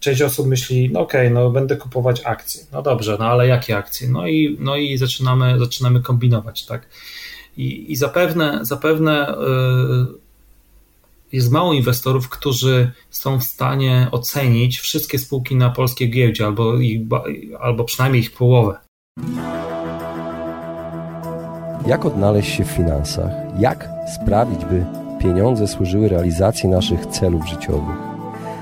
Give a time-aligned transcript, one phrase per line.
[0.00, 2.62] część osób myśli, no okej, okay, no będę kupować akcje.
[2.72, 4.08] No dobrze, no ale jakie akcje?
[4.08, 6.86] No i, no i zaczynamy, zaczynamy kombinować, tak?
[7.56, 10.06] I, i zapewne, zapewne yy,
[11.32, 17.00] jest mało inwestorów, którzy są w stanie ocenić wszystkie spółki na polskiej giełdzie, albo, ich,
[17.60, 18.78] albo przynajmniej ich połowę.
[21.86, 23.30] Jak odnaleźć się w finansach?
[23.58, 24.84] Jak sprawić, by
[25.22, 28.09] pieniądze służyły realizacji naszych celów życiowych?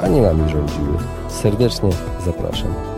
[0.00, 0.98] a nie nami rządziły.
[1.28, 1.90] Serdecznie
[2.24, 2.89] zapraszam.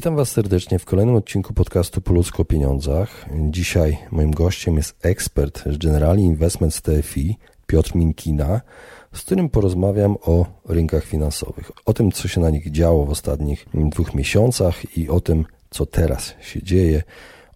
[0.00, 3.26] Witam Was serdecznie w kolejnym odcinku podcastu Po ludzko o pieniądzach.
[3.50, 8.60] Dzisiaj moim gościem jest ekspert z Generali Investments TFI, Piotr Minkina,
[9.14, 13.66] z którym porozmawiam o rynkach finansowych, o tym, co się na nich działo w ostatnich
[13.74, 17.02] dwóch miesiącach i o tym, co teraz się dzieje,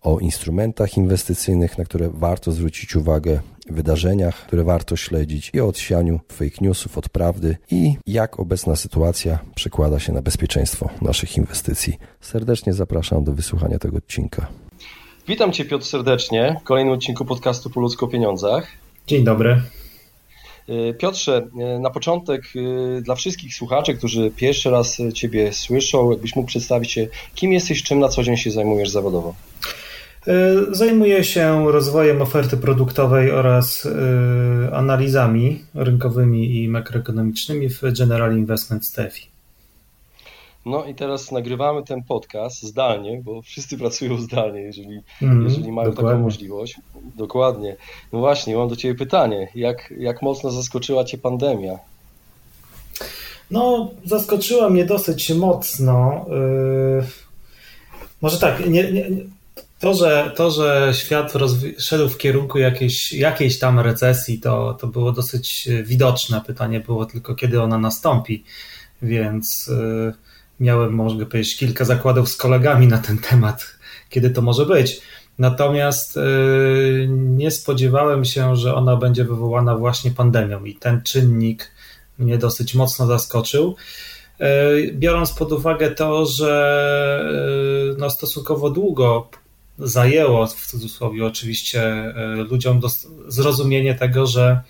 [0.03, 6.21] o instrumentach inwestycyjnych, na które warto zwrócić uwagę, wydarzeniach, które warto śledzić i o odsianiu
[6.33, 11.99] fake newsów od prawdy i jak obecna sytuacja przekłada się na bezpieczeństwo naszych inwestycji.
[12.21, 14.47] Serdecznie zapraszam do wysłuchania tego odcinka.
[15.29, 18.67] Witam Cię Piotr serdecznie w kolejnym odcinku podcastu Po ludzko pieniądzach.
[19.07, 19.63] Dzień dobry.
[20.69, 26.37] E, Piotrze, e, na początek e, dla wszystkich słuchaczy, którzy pierwszy raz Ciebie słyszą, jakbyś
[26.37, 29.35] mógł przedstawić się, kim jesteś, czym na co dzień się zajmujesz zawodowo?
[30.27, 38.93] E, zajmuję się rozwojem oferty produktowej oraz e, analizami rynkowymi i makroekonomicznymi w General Investment
[38.93, 39.35] TFI.
[40.67, 45.91] No i teraz nagrywamy ten podcast zdalnie, bo wszyscy pracują zdalnie, jeżeli, mm, jeżeli mają
[45.91, 46.11] dokładnie.
[46.11, 46.81] taką możliwość.
[47.17, 47.77] Dokładnie.
[48.13, 49.49] No właśnie, mam do Ciebie pytanie.
[49.55, 51.79] Jak, jak mocno zaskoczyła Cię pandemia?
[53.51, 56.27] No, zaskoczyła mnie dosyć mocno.
[56.29, 57.07] Yy,
[58.23, 59.11] może tak, nie, nie,
[59.85, 61.33] to, że, to, że świat
[61.79, 66.41] szedł w kierunku jakiejś, jakiejś tam recesji, to, to było dosyć e, widoczne.
[66.47, 68.45] Pytanie było tylko, kiedy ona nastąpi.
[69.03, 70.13] Więc y,
[70.61, 73.67] miałem, mogę powiedzieć, kilka zakładów z kolegami na ten temat,
[74.11, 75.01] kiedy to może być.
[75.39, 76.21] Natomiast y,
[77.11, 81.71] nie spodziewałem się, że ona będzie wywołana właśnie pandemią i ten czynnik
[82.19, 83.77] mnie dosyć mocno zaskoczył.
[84.93, 89.29] Biorąc pod uwagę to, że no, stosunkowo długo
[89.79, 92.81] zajęło, w cudzysłowie oczywiście, e, ludziom
[93.29, 94.61] zrozumienie tego, że,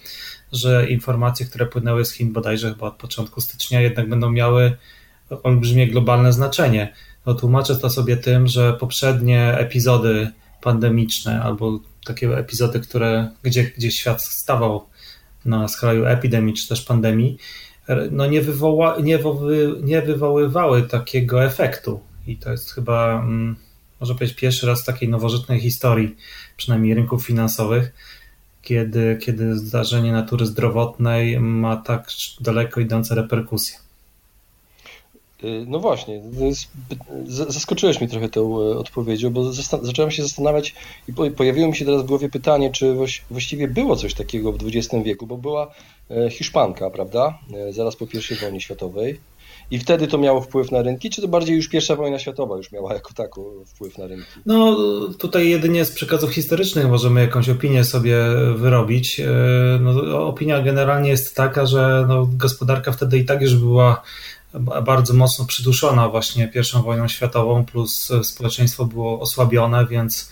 [0.53, 4.77] że informacje, które płynęły z Chin bodajże chyba od początku stycznia, jednak będą miały
[5.43, 6.95] olbrzymie globalne znaczenie.
[7.27, 10.31] No, tłumaczę to sobie tym, że poprzednie epizody
[10.63, 14.87] pandemiczne albo takie epizody, które, gdzie, gdzie świat stawał
[15.45, 17.39] na skraju epidemii czy też pandemii,
[18.11, 22.01] no nie, wywoła, nie, wywoły, nie wywoływały takiego efektu.
[22.27, 23.57] I to jest chyba mm,
[24.05, 26.17] może powiedzieć, pierwszy raz w takiej nowożytnej historii,
[26.57, 27.93] przynajmniej rynków finansowych,
[28.63, 32.09] kiedy, kiedy zdarzenie natury zdrowotnej ma tak
[32.41, 33.84] daleko idące reperkusje.
[35.45, 36.23] Y, no właśnie,
[37.27, 40.75] zaskoczyłeś mnie trochę tą e, odpowiedzią, bo zacząłem się zastanawiać
[41.09, 42.95] i pojawiło mi się teraz w głowie pytanie, czy
[43.31, 45.75] właściwie było coś takiego w XX wieku, bo była
[46.11, 49.21] e, Hiszpanka, prawda, e, zaraz po I wojnie światowej
[49.71, 52.73] i wtedy to miało wpływ na rynki, czy to bardziej już pierwsza wojna światowa już
[52.73, 54.27] miała jako taką wpływ na rynki?
[54.47, 54.77] No
[55.19, 58.17] tutaj jedynie z przekazów historycznych możemy jakąś opinię sobie
[58.55, 59.21] wyrobić.
[59.81, 64.03] No, opinia generalnie jest taka, że no, gospodarka wtedy i tak już była
[64.61, 70.31] bardzo mocno przyduszona właśnie pierwszą wojną światową, plus społeczeństwo było osłabione, więc,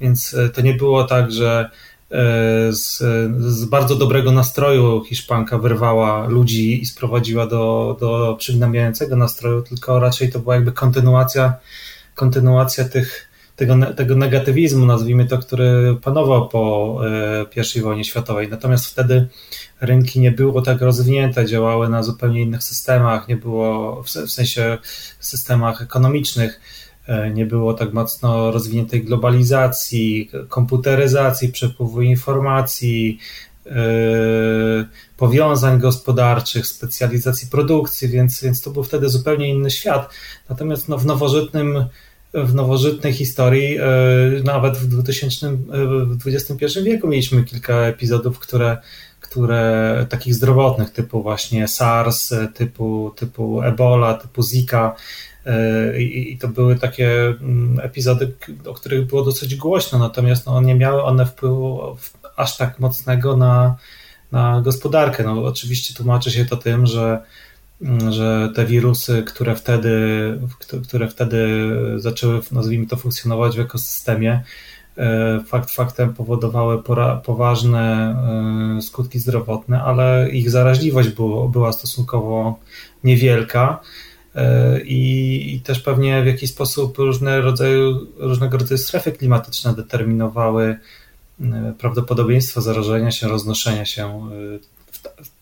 [0.00, 1.70] więc to nie było tak, że
[2.14, 2.98] E, z,
[3.38, 10.32] z, bardzo dobrego nastroju Hiszpanka wyrwała ludzi i sprowadziła do, do przygnębiającego nastroju, tylko raczej
[10.32, 11.54] to była jakby kontynuacja,
[12.14, 17.00] kontynuacja tych, tego, tego negatywizmu, nazwijmy to, który panował po
[17.76, 18.48] I wojnie światowej.
[18.48, 19.28] Natomiast wtedy
[19.80, 24.78] rynki nie było tak rozwinięte, działały na zupełnie innych systemach, nie było w sensie
[25.20, 26.60] systemach ekonomicznych
[27.06, 33.18] E, nie było tak mocno rozwiniętej globalizacji, komputeryzacji przepływu informacji,
[33.66, 33.72] e,
[35.16, 40.10] powiązań gospodarczych, specjalizacji produkcji, więc, więc to był wtedy zupełnie inny świat.
[40.48, 41.84] Natomiast no, w nowożytnym
[42.34, 43.82] w nowożytnej historii, e,
[44.44, 45.56] nawet w, 2000,
[46.06, 48.78] w XXI wieku mieliśmy kilka epizodów, które,
[49.20, 54.96] które takich zdrowotnych, typu właśnie SARS, typu, typu Ebola, typu Zika,
[55.46, 58.32] E, I, to były takie mm, epizody,
[58.66, 61.96] o których było dosyć głośno, natomiast no, nie miały one wpływu
[62.36, 63.76] aż tak mocnego na,
[64.32, 65.24] na gospodarkę.
[65.24, 67.22] No, oczywiście tłumaczy się to tym, że,
[68.10, 69.90] że te wirusy, które wtedy,
[70.88, 74.42] które wtedy zaczęły, nazwijmy to, funkcjonować w ekosystemie,
[74.96, 76.82] e, fakt faktem powodowały
[77.24, 78.16] poważne
[78.78, 82.58] e, skutki zdrowotne, ale ich zaraźliwość było, była stosunkowo
[83.04, 83.80] niewielka.
[84.34, 90.78] E, i, i też pewnie w jakiś sposób różne rodzaju, różnego rodzaju strefy klimatyczne determinowały
[91.78, 94.28] prawdopodobieństwo zarażenia się, roznoszenia się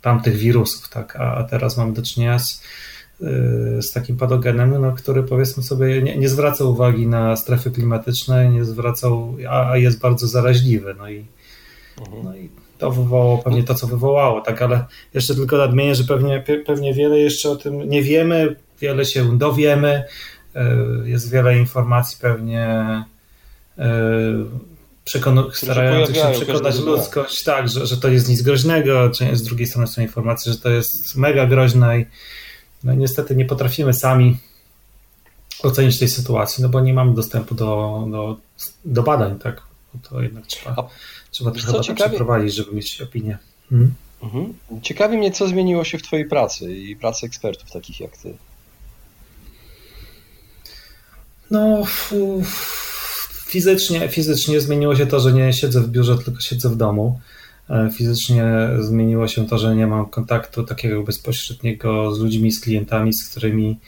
[0.01, 1.17] tamtych wirusów, tak?
[1.17, 2.63] A, a teraz mamy do czynienia z,
[3.81, 8.65] z takim patogenem, no, który powiedzmy sobie nie, nie zwraca uwagi na strefy klimatyczne, nie
[8.65, 10.95] zwracał, a, jest bardzo zaraźliwy.
[10.99, 11.25] No i,
[11.99, 12.25] mhm.
[12.25, 12.49] no i
[12.79, 17.19] to wywołało pewnie to, co wywołało, tak, ale jeszcze tylko nadmienię, że pewnie, pewnie wiele
[17.19, 20.05] jeszcze o tym nie wiemy, wiele się dowiemy,
[20.55, 23.05] e, jest wiele informacji pewnie
[25.07, 29.67] e, starających się przekonać ludzkość, tak, że, że to jest nic groźnego, czy z drugiej
[29.67, 32.07] strony są informacje, że to jest mega groźne i
[32.85, 34.37] no niestety nie potrafimy sami
[35.63, 38.37] ocenić tej sytuacji, no bo nie mamy dostępu do, do,
[38.85, 39.63] do badań, tak,
[39.95, 40.89] bo to jednak trzeba, A,
[41.31, 43.39] trzeba trochę badań przeprowadzić, żeby mieć opinię.
[43.71, 43.95] Hmm?
[44.23, 44.55] Mhm.
[44.83, 48.35] Ciekawi mnie, co zmieniło się w Twojej pracy i pracy ekspertów takich jak Ty.
[51.51, 51.83] No,
[53.53, 57.21] fizycznie, fizycznie zmieniło się to, że nie siedzę w biurze, tylko siedzę w domu.
[57.71, 58.45] E, fizycznie
[58.81, 63.79] zmieniło się to, że nie mam kontaktu takiego bezpośredniego z ludźmi, z klientami, z którymi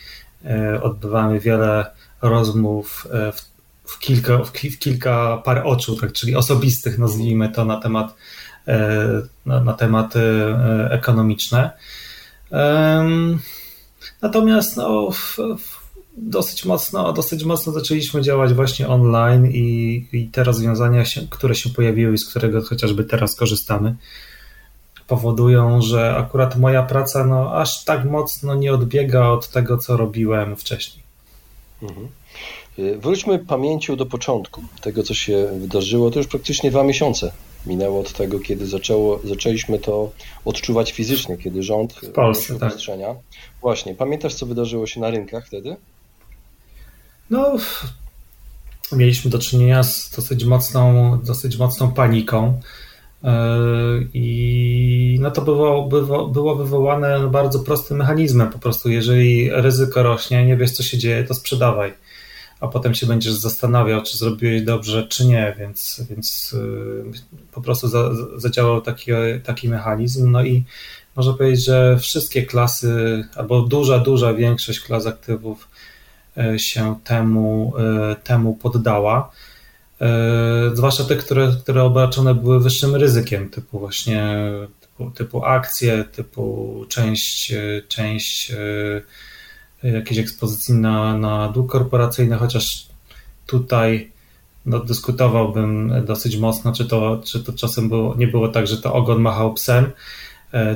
[0.45, 1.87] e, odbywamy wiele
[2.23, 3.41] rozmów e, w,
[3.85, 8.15] w, kilka, w, kilka par oczu, tak, czyli osobistych, nazwijmy to, na temat,
[9.47, 10.21] na, na tematy
[10.91, 11.71] ekonomiczne.
[14.23, 15.84] Natomiast no, w, w
[16.17, 21.71] dosyć mocno, dosyć mocno zaczęliśmy działać właśnie online i, i te rozwiązania, się, które się
[21.71, 23.97] pojawiły i z którego chociażby teraz korzystamy,
[25.07, 30.57] powodują, że akurat moja praca no, aż tak mocno nie odbiega od tego, co robiłem
[30.57, 31.05] wcześniej.
[31.83, 32.09] Mhm.
[33.01, 36.11] Wróćmy pamięcią do początku tego, co się wydarzyło.
[36.11, 37.33] To już praktycznie dwa miesiące
[37.67, 40.11] minęło od tego, kiedy zaczęło, zaczęliśmy to
[40.45, 42.73] odczuwać fizycznie, kiedy rząd w Polsce, tak.
[43.61, 45.77] Właśnie, pamiętasz, co wydarzyło się na rynkach wtedy?
[47.31, 47.57] No,
[48.93, 52.61] mieliśmy do czynienia z dosyć mocną, dosyć mocną paniką.
[53.25, 53.49] E,
[54.15, 58.51] I no to było, było, było wywołane bardzo prostym mechanizmem.
[58.51, 61.93] Po prostu, jeżeli ryzyko rośnie, nie wiesz, co się dzieje, to sprzedawaj.
[62.61, 67.89] A potem się będziesz zastanawiał, czy zrobiłeś dobrze, czy nie, więc, więc e, po prostu
[67.89, 69.11] za, zadziałał taki,
[69.45, 70.31] taki mechanizm.
[70.31, 70.65] No i
[71.17, 75.69] można powiedzieć, że wszystkie klasy, albo duża, duża większość klas aktywów
[76.57, 79.31] się temu, e, temu poddała.
[80.01, 80.07] E,
[80.75, 84.39] zwłaszcza te, które, które obarczone były wyższym ryzykiem, typu właśnie
[84.81, 87.53] typu, typu akcje, typu część,
[87.89, 88.53] część
[89.83, 92.87] jakiejś ekspozycji na, na dług korporacyjny, chociaż
[93.47, 94.11] tutaj
[94.67, 98.95] no, dyskutowałbym dosyć mocno, czy to, czy to czasem było, nie było tak, że to
[98.95, 99.93] ogon machał psem, E,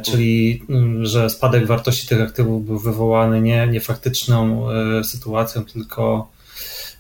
[0.03, 6.31] czyli mm, że spadek wartości tych aktywów był wywołany nie, nie faktyczną e, sytuacją, tylko,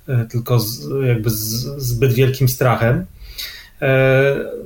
[0.09, 3.07] e, tylko z, jakby z, zbyt wielkim strachem.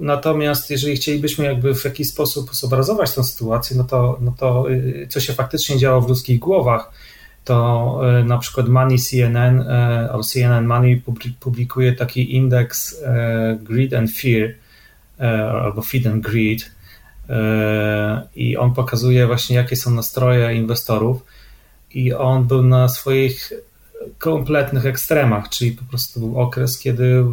[0.00, 4.66] Natomiast jeżeli chcielibyśmy jakby w jakiś sposób zobrazować tę sytuację, no to, no to
[5.08, 6.92] co się faktycznie działo w ludzkich głowach,
[7.44, 9.60] to na przykład Money CNN
[10.10, 11.02] albo CNN Money
[11.40, 13.02] publikuje taki indeks
[13.60, 14.54] Greed and Fear
[15.62, 16.81] albo Feed and Greed, E,
[18.36, 21.24] i on pokazuje właśnie, jakie są nastroje inwestorów.
[21.94, 23.52] I on był na swoich
[24.18, 27.24] kompletnych ekstremach, czyli po prostu był okres, kiedy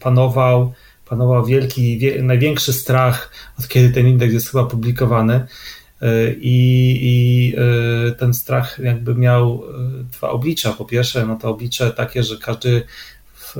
[0.00, 0.72] panował,
[1.08, 5.46] panował wielki, wie, największy strach, od kiedy ten indeks jest chyba publikowany.
[6.02, 9.62] E, I, I, e, ten strach jakby miał
[10.12, 10.72] dwa oblicza.
[10.72, 12.82] Po pierwsze, no to oblicze takie, że każdy
[13.34, 13.56] w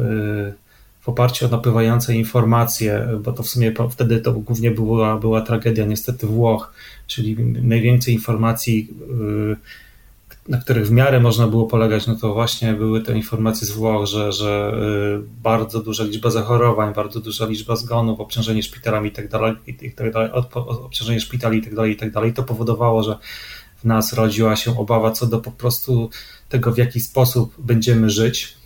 [1.11, 6.27] oparciu o napływające informacje, bo to w sumie wtedy to głównie była, była tragedia niestety
[6.27, 6.73] Włoch,
[7.07, 8.89] czyli najwięcej informacji
[10.49, 14.07] na których w miarę można było polegać, no to właśnie były te informacje z Włoch,
[14.07, 14.73] że, że
[15.19, 19.93] y, bardzo duża liczba zachorowań, bardzo duża liczba zgonów, obciążenie szpitalami i tak dalej, i
[19.93, 20.15] tak
[20.55, 22.33] obciążenie szpitali i tak dalej, i dalej.
[22.33, 23.19] To powodowało, że
[23.77, 26.11] w nas rodziła się obawa co do po prostu
[26.49, 28.60] tego, w jaki sposób będziemy żyć.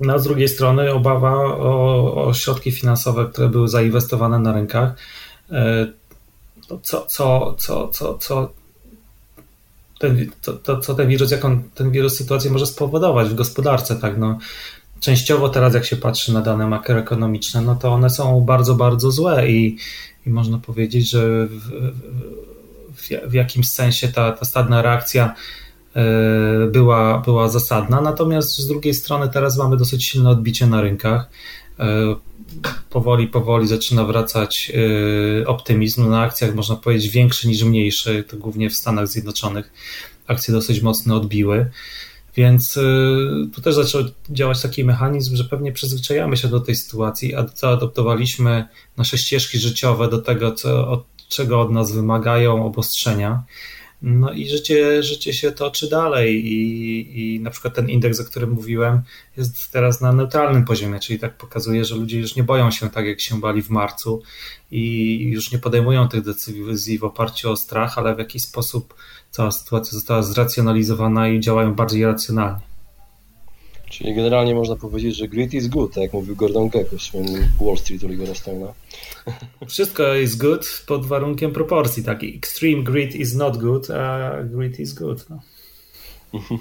[0.00, 4.94] No, z drugiej strony obawa o, o środki finansowe, które były zainwestowane na rynkach.
[5.50, 5.54] Y,
[6.82, 8.50] co, co, co, co, co
[9.98, 14.18] ten, to, to, co ten wirus, jaką ten wirus sytuację może spowodować w gospodarce, tak,
[14.18, 14.38] no.
[15.00, 19.48] Częściowo teraz, jak się patrzy na dane makroekonomiczne, no to one są bardzo, bardzo złe
[19.48, 19.76] i,
[20.26, 21.60] i można powiedzieć, że w,
[22.96, 25.34] w, w jakimś sensie ta, ta stadna reakcja e,
[26.70, 31.30] była, była zasadna, natomiast z drugiej strony teraz mamy dosyć silne odbicie na rynkach.
[31.78, 32.16] E,
[32.90, 34.72] powoli, powoli zaczyna wracać
[35.40, 36.10] y, optymizm.
[36.10, 39.72] Na akcjach można powiedzieć większy niż mniejszy, to głównie w Stanach Zjednoczonych.
[40.26, 41.70] Akcje dosyć mocno odbiły.
[42.36, 42.78] Więc
[43.54, 48.68] tu też zaczął działać taki mechanizm, że pewnie przyzwyczajamy się do tej sytuacji, a zaadoptowaliśmy
[48.96, 53.42] nasze ścieżki życiowe do tego, co, od, czego od nas wymagają obostrzenia.
[54.02, 58.50] No i życie, życie się toczy dalej i, i na przykład ten indeks, o którym
[58.50, 59.02] mówiłem,
[59.36, 63.06] jest teraz na neutralnym poziomie, czyli tak pokazuje, że ludzie już nie boją się tak,
[63.06, 64.22] jak się bali w marcu
[64.70, 68.94] i już nie podejmują tych decyzji w oparciu o strach, ale w jakiś sposób
[69.30, 72.75] cała sytuacja została zracjonalizowana i działają bardziej racjonalnie.
[73.90, 77.26] Czyli generalnie można powiedzieć, że grit is good, tak jak mówił Gordon Gekko w swoim
[77.60, 78.72] Wall Street Oligera Stone'a.
[79.68, 82.04] Wszystko jest good pod warunkiem proporcji.
[82.04, 85.26] Tak, extreme grit is not good, a grit is good.
[85.30, 85.40] No.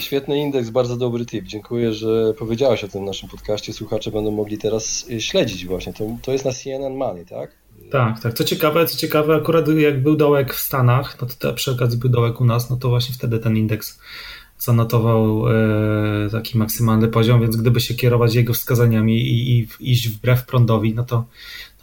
[0.00, 1.44] Świetny indeks, bardzo dobry tip.
[1.44, 3.72] Dziękuję, że powiedziałeś o tym w naszym podcaście.
[3.72, 5.92] Słuchacze będą mogli teraz y, śledzić właśnie.
[5.92, 7.50] To, to jest na CNN Money, tak?
[7.90, 8.34] Tak, tak.
[8.34, 12.10] Co ciekawe, co ciekawe, akurat jak był dołek w Stanach, no to przy okazji był
[12.10, 13.98] dołek u nas, no to właśnie wtedy ten indeks
[14.64, 20.46] zanotował e, taki maksymalny poziom, więc gdyby się kierować jego wskazaniami i, i iść wbrew
[20.46, 21.24] prądowi, no to,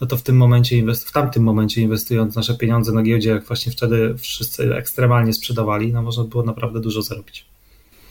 [0.00, 3.72] no to w tym momencie, w tamtym momencie inwestując nasze pieniądze na giełdzie, jak właśnie
[3.72, 7.44] wtedy wszyscy ekstremalnie sprzedawali, no można było naprawdę dużo zarobić.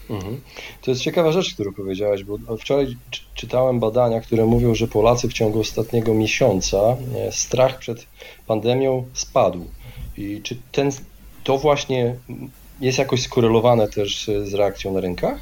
[0.09, 0.41] Mhm.
[0.81, 2.97] To jest ciekawa rzecz, którą powiedziałeś, bo wczoraj
[3.35, 8.07] czytałem badania, które mówią, że Polacy w ciągu ostatniego miesiąca e, strach przed
[8.47, 9.65] pandemią spadł.
[10.17, 10.91] I czy ten,
[11.43, 12.15] to właśnie
[12.81, 15.41] jest jakoś skorelowane też z reakcją na rynkach?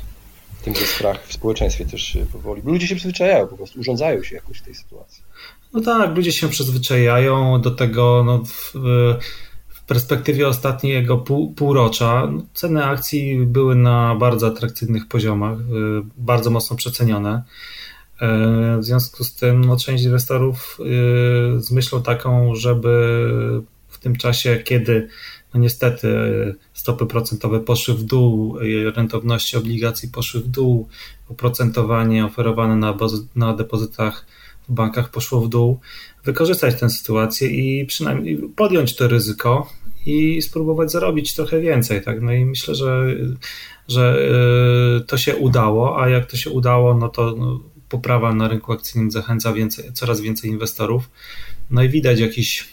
[0.63, 2.61] Tym, że strach w społeczeństwie też powoli.
[2.65, 5.23] Ludzie się przyzwyczajają po prostu, urządzają się jakoś w tej sytuacji.
[5.73, 8.73] No tak, ludzie się przyzwyczajają do tego, no, w,
[9.67, 15.63] w perspektywie ostatniego pół, półrocza no, ceny akcji były na bardzo atrakcyjnych poziomach, y,
[16.17, 17.43] bardzo mocno przecenione.
[18.79, 20.77] W związku z tym no, część inwestorów
[21.57, 23.27] z myślą taką, żeby
[23.87, 25.07] w tym czasie, kiedy
[25.57, 26.07] niestety
[26.73, 28.57] stopy procentowe poszły w dół,
[28.95, 30.87] rentowności obligacji poszły w dół,
[31.29, 32.97] oprocentowanie oferowane na,
[33.35, 34.25] na depozytach
[34.69, 35.79] w bankach poszło w dół,
[36.23, 39.73] wykorzystać tę sytuację i przynajmniej podjąć to ryzyko
[40.05, 42.03] i spróbować zarobić trochę więcej.
[42.03, 42.21] Tak?
[42.21, 43.15] No i myślę, że,
[43.87, 44.19] że
[44.99, 47.59] e, to się udało, a jak to się udało, no to no,
[47.89, 51.09] poprawa na rynku akcyjnym zachęca więcej, coraz więcej inwestorów.
[51.69, 52.69] No i widać jakiś,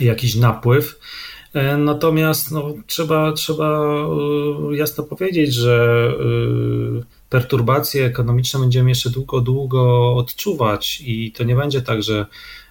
[0.00, 0.98] jakiś napływ.
[1.54, 3.80] E, natomiast no, trzeba, trzeba
[4.72, 6.08] e, jasno powiedzieć, że
[7.00, 12.26] e, perturbacje ekonomiczne będziemy jeszcze długo, długo odczuwać i to nie będzie tak, że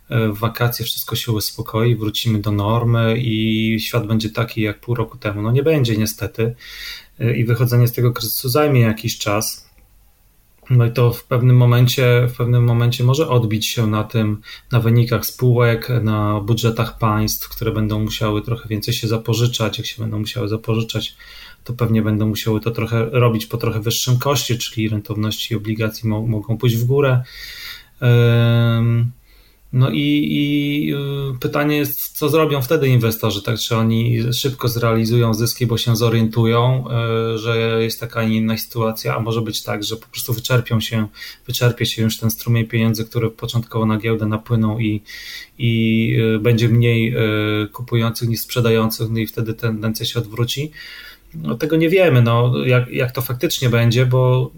[0.10, 5.18] w wakacje wszystko się uspokoi, wrócimy do normy i świat będzie taki jak pół roku
[5.18, 5.42] temu.
[5.42, 6.56] No nie będzie niestety
[7.36, 9.67] i wychodzenie z tego kryzysu zajmie jakiś czas.
[10.70, 14.80] No i to w pewnym momencie, w pewnym momencie może odbić się na tym, na
[14.80, 19.78] wynikach spółek, na budżetach państw, które będą musiały trochę więcej się zapożyczać.
[19.78, 21.16] Jak się będą musiały zapożyczać,
[21.64, 26.22] to pewnie będą musiały to trochę robić po trochę wyższym koszcie, czyli rentowności obligacji mo
[26.22, 27.24] mogą pójść w górę.
[29.74, 33.60] No i, i, y, pytanie jest, co zrobią wtedy inwestorzy, tak?
[33.60, 36.86] Czy oni szybko zrealizują zyski, bo się zorientują,
[37.36, 41.08] y, że jest taka, inna sytuacja, a może być tak, że po prostu wyczerpią się,
[41.48, 45.02] wyczerpie się już ten strumień pieniędzy, które początkowo na giełdę napłyną i,
[45.58, 47.16] i y, będzie mniej
[47.74, 50.72] kupujących niż sprzedających, no i wtedy tendencja się odwróci.
[51.34, 54.52] No, tego nie wiemy, no, jak, jak to faktycznie będzie, bo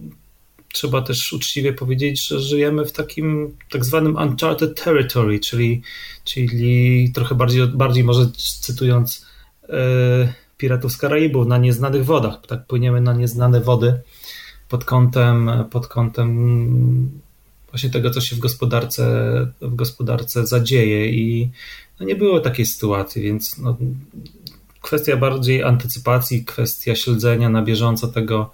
[0.74, 5.82] trzeba też uczciwie powiedzieć, że żyjemy w takim tak zwanym uncharted territory, czyli,
[6.24, 9.26] czyli trochę bardziej, bardziej może cytując
[9.70, 12.38] e, Piratów z Karaibów, na nieznanych wodach.
[12.48, 14.02] Tak płyniemy na nieznane wody
[14.70, 17.20] pod kątem, pod kątem
[17.70, 19.04] właśnie tego, co się w gospodarce,
[19.62, 21.50] w gospodarce zadzieje i
[22.00, 23.78] no nie było takiej sytuacji, więc no,
[24.82, 28.52] kwestia bardziej antycypacji, kwestia śledzenia na bieżąco tego,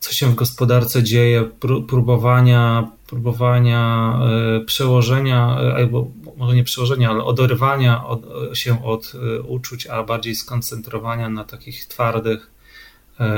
[0.00, 1.50] co się w gospodarce dzieje,
[1.88, 4.12] próbowania, próbowania
[4.60, 10.02] e, przełożenia, e, albo może nie przełożenia, ale oderwania od, się od e, uczuć, a
[10.02, 12.50] bardziej skoncentrowania na takich twardych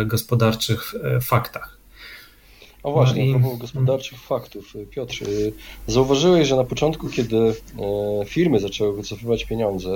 [0.07, 1.77] gospodarczych faktach.
[2.83, 3.59] O właśnie, no i...
[3.59, 4.73] gospodarczych faktów.
[4.91, 5.15] Piotr,
[5.87, 7.55] zauważyłeś, że na początku, kiedy
[8.27, 9.91] firmy zaczęły wycofywać pieniądze,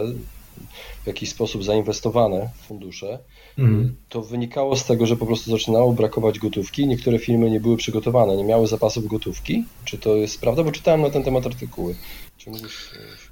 [1.04, 3.18] w jakiś sposób zainwestowane fundusze,
[3.58, 3.94] mm.
[4.08, 6.86] to wynikało z tego, że po prostu zaczynało brakować gotówki.
[6.86, 9.64] Niektóre firmy nie były przygotowane, nie miały zapasów gotówki.
[9.84, 10.64] Czy to jest prawda?
[10.64, 11.94] Bo czytałem na ten temat artykuły.
[12.38, 12.72] Czy, mógłbyś...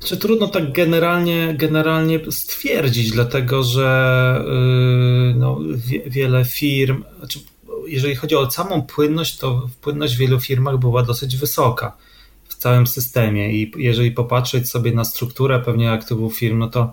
[0.01, 7.39] E, Czy trudno tak generalnie, generalnie stwierdzić, dlatego że yy, no, wie, wiele firm, znaczy,
[7.87, 12.12] jeżeli chodzi o samą płynność, to płynność w wielu firmach była dosyć wysoka w
[12.63, 16.93] całym systemie i jeżeli popatrzeć sobie na strukturę pewnie aktywów firm, no to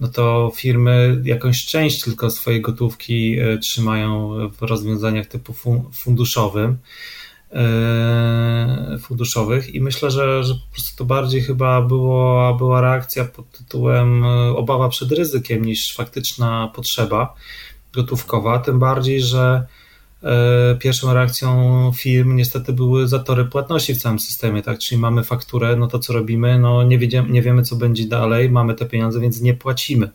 [0.00, 5.54] no to firmy jakąś część tylko swojej gotówki e, trzymają w rozwiązaniach typu
[5.92, 6.78] funduszowym
[7.52, 13.50] e, funduszowych i myślę, że, że po prostu to bardziej chyba było, była reakcja pod
[13.50, 17.34] tytułem e, obawa przed ryzykiem niż faktyczna potrzeba
[17.92, 19.66] gotówkowa, tym bardziej, że
[20.78, 24.78] pierwszą reakcją firm niestety były zatory płatności w całym systemie, tak?
[24.78, 26.58] Czyli mamy fakturę, no to co robimy?
[26.58, 30.10] No nie, wiedziemy, nie wiemy, co będzie dalej, mamy te pieniądze, więc nie płacimy.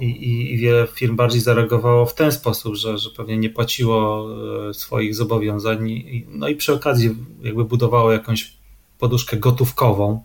[0.00, 4.28] I, i, I, wiele firm bardziej zareagowało w ten sposób, że, że pewnie nie płaciło
[4.68, 7.10] e, swoich zobowiązań, no i przy okazji
[7.42, 8.52] jakby budowało jakąś
[8.98, 10.24] poduszkę gotówkową,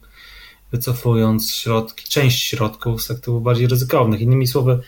[0.71, 4.21] wycofując środki, część środków z aktywów bardziej ryzykownych.
[4.21, 4.79] Innymi słowy,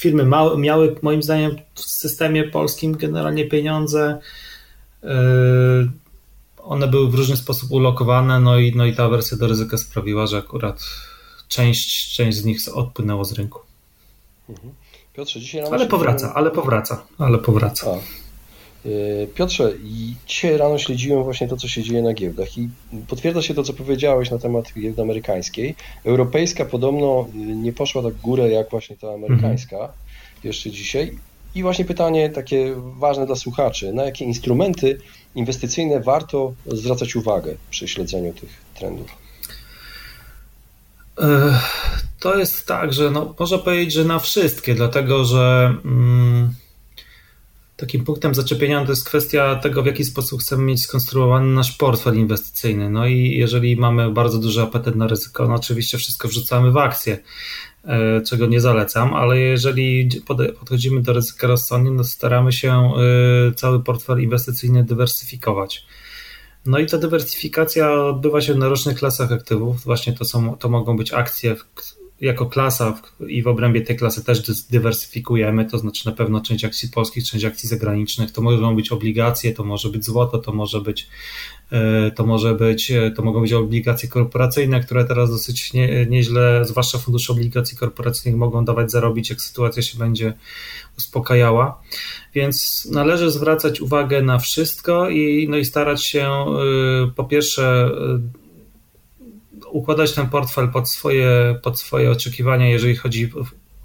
[0.00, 4.18] firmy ma, miały moim zdaniem w systemie polskim generalnie pieniądze.
[5.02, 5.10] Yy,
[6.62, 10.26] one były w różny sposób ulokowane, no i, no i ta wersja do ryzyka sprawiła,
[10.26, 10.82] że akurat
[11.48, 13.60] część, część z nich odpłynęło z rynku.
[14.48, 14.74] Mhm.
[15.14, 17.90] Piotrze, dzisiaj ale powraca, ale powraca, ale powraca.
[17.90, 17.94] A.
[17.94, 18.00] E,
[19.34, 19.72] Piotrze,
[20.26, 22.68] dzisiaj rano śledziłem właśnie to, co się dzieje na giełdach i
[23.08, 25.74] potwierdza się to, co powiedziałeś na temat giełdy amerykańskiej.
[26.04, 29.92] Europejska podobno e, nie poszła tak w górę, jak właśnie ta amerykańska mhm.
[30.44, 31.18] jeszcze dzisiaj.
[31.54, 34.98] I właśnie pytanie takie ważne dla słuchaczy, na jakie instrumenty
[35.34, 39.10] inwestycyjne warto zwracać uwagę przy śledzeniu tych trendów?
[41.18, 41.58] E,
[42.20, 45.74] to jest tak, że no, można powiedzieć, że na wszystkie, dlatego że...
[45.84, 46.54] Mm,
[47.80, 52.18] takim punktem zaczepienia to jest kwestia tego, w jaki sposób chcemy mieć skonstruowany nasz portfel
[52.18, 52.90] inwestycyjny.
[52.90, 57.18] No i jeżeli mamy bardzo duży apetyt na ryzyko, no oczywiście wszystko wrzucamy w akcje,
[58.26, 60.08] czego nie zalecam, ale jeżeli
[60.58, 65.86] podchodzimy do ryzyka rozsądnie, no staramy się e, cały portfel inwestycyjny dywersyfikować.
[66.66, 69.84] No i ta dywersyfikacja odbywa się na różnych klasach aktywów.
[69.84, 71.56] Właśnie to, są, to mogą być akcje,
[72.20, 76.88] jako klasa i w obrębie tej klasy też dywersyfikujemy, to znaczy na pewno część akcji
[76.88, 81.08] polskich, część akcji zagranicznych, to mogą być obligacje, to może być złoto, to może być
[81.72, 86.64] e, to może być, e, to mogą być obligacje korporacyjne, które teraz dosyć nie, nieźle,
[86.64, 90.32] zwłaszcza fundusze obligacji korporacyjnych mogą dawać zarobić, jak sytuacja się będzie
[90.98, 91.82] uspokajała.
[92.34, 96.46] Więc należy zwracać uwagę na wszystko i, no i starać się e,
[97.16, 97.90] po pierwsze
[99.72, 103.32] układać ten portfel pod swoje, pod swoje oczekiwania, jeżeli chodzi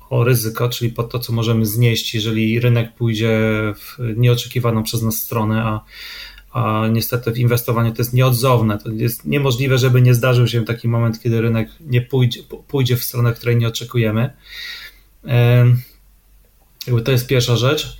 [0.09, 3.39] o ryzyko, czyli pod to, co możemy znieść, jeżeli rynek pójdzie
[3.75, 5.81] w nieoczekiwaną przez nas stronę, a,
[6.51, 8.77] a niestety w inwestowaniu to jest nieodzowne.
[8.77, 13.03] To jest niemożliwe, żeby nie zdarzył się taki moment, kiedy rynek nie pójdzie, pójdzie w
[13.03, 14.33] stronę, której nie oczekujemy.
[17.05, 17.97] To jest pierwsza rzecz.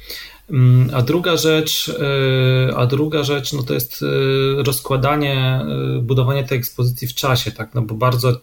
[0.49, 5.61] Mm, a druga rzecz, y, a druga rzecz no to jest y, rozkładanie,
[5.97, 7.73] y, budowanie tej ekspozycji w czasie, tak?
[7.73, 8.39] No bo bardzo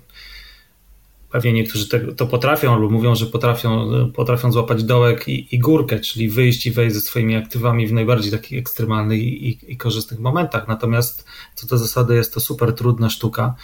[1.33, 6.29] Pewnie niektórzy to potrafią lub mówią, że potrafią, potrafią złapać dołek i, i górkę, czyli
[6.29, 10.69] wyjść i wejść ze swoimi aktywami w najbardziej takich ekstremalnych i, i, i, korzystnych momentach.
[10.69, 13.55] Natomiast co do zasady jest to super trudna sztuka,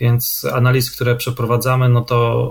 [0.00, 2.50] więc analiz, które przeprowadzamy, no to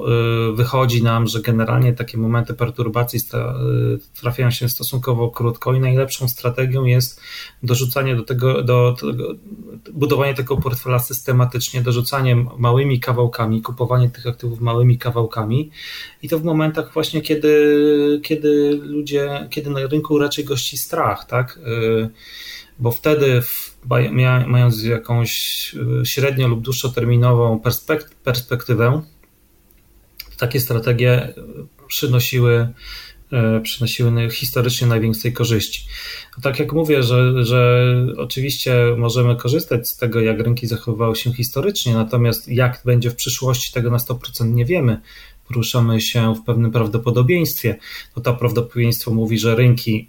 [0.51, 6.30] y, wychodzi nam, że generalnie takie momenty perturbacji y, trafiają się stosunkowo krótko i najlepszą
[6.30, 7.21] strategią jest
[7.63, 9.34] dorzucanie do tego, do, do
[9.93, 15.71] budowanie tego portfela systematycznie, dorzucanie małymi kawałkami, kupowanie tych aktywów małymi kawałkami
[16.23, 21.59] i to w momentach właśnie, kiedy, kiedy ludzie, kiedy na rynku raczej gości strach, tak?
[21.67, 22.09] Y,
[22.79, 23.41] bo wtedy
[24.47, 25.31] mając jakąś
[26.01, 27.61] y, średnio lub dłuższoterminową
[28.23, 29.01] perspektywę,
[30.37, 31.33] takie strategie
[31.87, 32.67] przynosiły
[33.63, 35.85] przynosiły historycznie największej korzyści.
[36.41, 41.93] Tak jak mówię, że, że oczywiście możemy korzystać z tego, jak rynki zachowywały się historycznie,
[41.93, 45.01] natomiast jak będzie w przyszłości, tego na 100% nie wiemy.
[45.47, 47.77] Poruszamy się w pewnym prawdopodobieństwie.
[48.15, 50.07] No to prawdopodobieństwo mówi, że rynki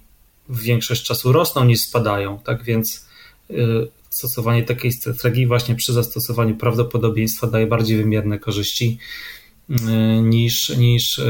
[0.49, 3.09] w większość czasu rosną niż spadają, tak więc
[4.11, 8.99] stosowanie takiej strategii właśnie przy zastosowaniu prawdopodobieństwa daje bardziej wymierne korzyści
[10.23, 11.25] niż, niż y,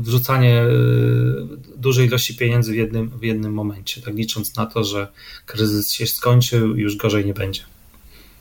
[0.00, 5.08] wrzucanie y, dużej ilości pieniędzy w jednym, w jednym momencie, tak licząc na to, że
[5.46, 7.62] kryzys się skończył i już gorzej nie będzie.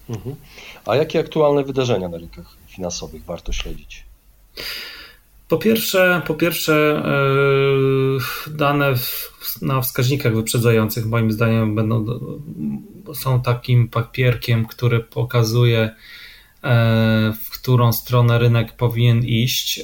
[0.10, 0.36] Mhm.
[0.86, 4.04] A jakie aktualne wydarzenia na rynkach finansowych warto śledzić?
[5.48, 7.04] Po pierwsze, po pierwsze
[8.48, 8.94] dane
[9.62, 12.06] na wskaźnikach wyprzedzających moim zdaniem będą
[13.14, 15.96] są takim papierkiem, który pokazuje,
[17.42, 19.82] w którą stronę rynek powinien iść.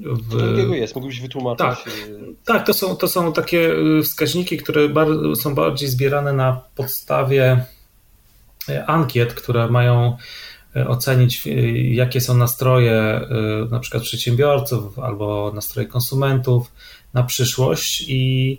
[0.00, 0.50] W...
[0.50, 0.94] Takiego jest?
[0.94, 1.66] Mógłbyś wytłumaczyć?
[1.66, 1.84] Tak,
[2.44, 4.88] tak to, są, to są takie e, wskaźniki, które
[5.34, 7.64] są bardziej zbierane na podstawie
[8.86, 10.16] ankiet, które mają
[10.88, 11.46] ocenić,
[11.90, 13.20] jakie są nastroje
[13.70, 16.72] na przykład przedsiębiorców albo nastroje konsumentów
[17.14, 18.58] na przyszłość i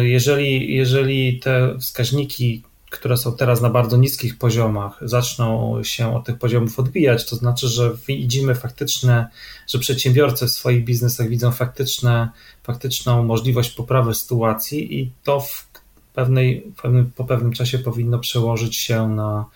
[0.00, 2.62] jeżeli, jeżeli te wskaźniki,
[2.94, 7.68] które są teraz na bardzo niskich poziomach, zaczną się od tych poziomów odbijać, to znaczy,
[7.68, 9.28] że widzimy faktyczne,
[9.68, 12.28] że przedsiębiorcy w swoich biznesach widzą faktyczne,
[12.62, 15.68] faktyczną możliwość poprawy sytuacji i to w
[16.14, 16.72] pewnej,
[17.16, 19.46] po pewnym czasie powinno przełożyć się na,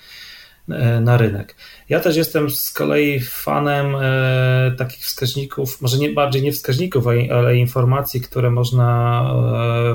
[0.71, 1.57] E, na rynek.
[1.89, 7.57] Ja też jestem z kolei fanem e, takich wskaźników, może nie bardziej nie wskaźników, ale
[7.57, 9.21] informacji, które można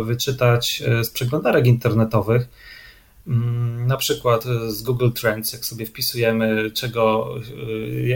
[0.02, 2.48] e, wyczytać z przeglądarek internetowych.
[3.28, 7.36] Mm, na przykład z Google Trends, jak sobie wpisujemy, czego,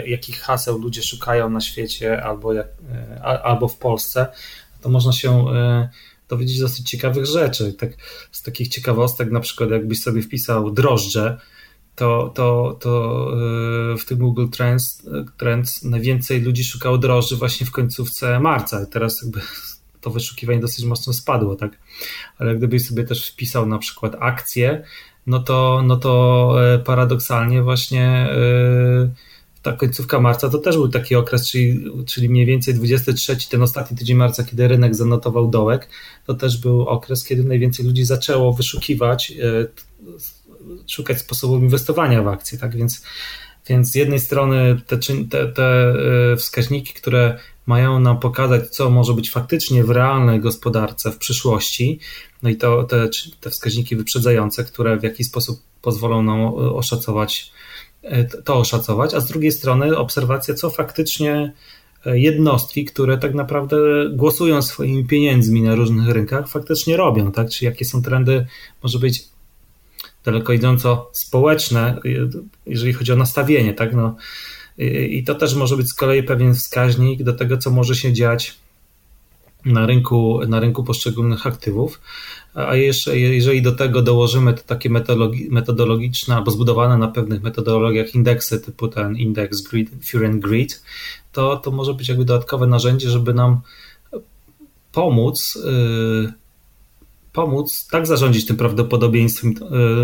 [0.05, 2.67] jakich haseł ludzie szukają na świecie albo, jak,
[3.43, 4.27] albo w Polsce,
[4.81, 5.45] to można się
[6.29, 7.73] dowiedzieć dosyć ciekawych rzeczy.
[7.73, 7.89] Tak,
[8.31, 11.37] z takich ciekawostek, na przykład, jakbyś sobie wpisał drożdże,
[11.95, 13.25] to, to, to
[13.99, 18.85] w tym Google Trends, Trends najwięcej ludzi szukało drożdży właśnie w końcówce marca.
[18.85, 19.41] Teraz jakby
[20.01, 21.77] to wyszukiwanie dosyć mocno spadło, tak?
[22.37, 24.83] Ale gdybyś sobie też wpisał na przykład akcje,
[25.27, 29.09] no to, no to e, paradoksalnie właśnie e,
[29.61, 33.97] ta końcówka marca to też był taki okres, czyli, czyli mniej więcej 23, ten ostatni
[33.97, 35.89] tydzień marca, kiedy rynek zanotował dołek,
[36.25, 39.67] to też był okres, kiedy najwięcej ludzi zaczęło wyszukiwać e,
[40.87, 42.75] szukać sposobów inwestowania w akcje, tak?
[42.75, 43.03] Więc,
[43.69, 44.97] więc z jednej strony te,
[45.29, 45.93] te, te
[46.37, 51.99] wskaźniki, które mają nam pokazać, co może być faktycznie w realnej gospodarce w przyszłości,
[52.43, 53.09] no i to te,
[53.41, 57.51] te wskaźniki wyprzedzające, które w jakiś sposób pozwolą nam oszacować,
[58.03, 61.53] e, to oszacować, a z drugiej strony obserwacja, co faktycznie
[62.05, 63.77] e, jednostki, które tak naprawdę
[64.09, 67.49] głosują swoimi pieniędzmi na różnych rynkach, faktycznie robią, tak?
[67.49, 68.45] Czy jakie są trendy,
[68.83, 69.23] może być
[70.25, 72.01] daleko idąco społeczne,
[72.65, 73.93] jeżeli chodzi o nastawienie, tak?
[73.93, 74.15] No,
[75.09, 78.55] I to też może być z kolei pewien wskaźnik do tego, co może się dziać
[79.65, 82.01] na rynku, na rynku poszczególnych aktywów.
[82.53, 84.89] A jeszcze, jeżeli do tego dołożymy takie
[85.49, 90.83] metodologiczne albo zbudowane na pewnych metodologiach indeksy typu ten indeks Grid, Fear and Greed,
[91.31, 93.61] to, to może być jakby dodatkowe narzędzie, żeby nam
[94.91, 96.33] pomóc yy,
[97.37, 99.53] pomóc tak zarządzić tym prawdopodobieństwem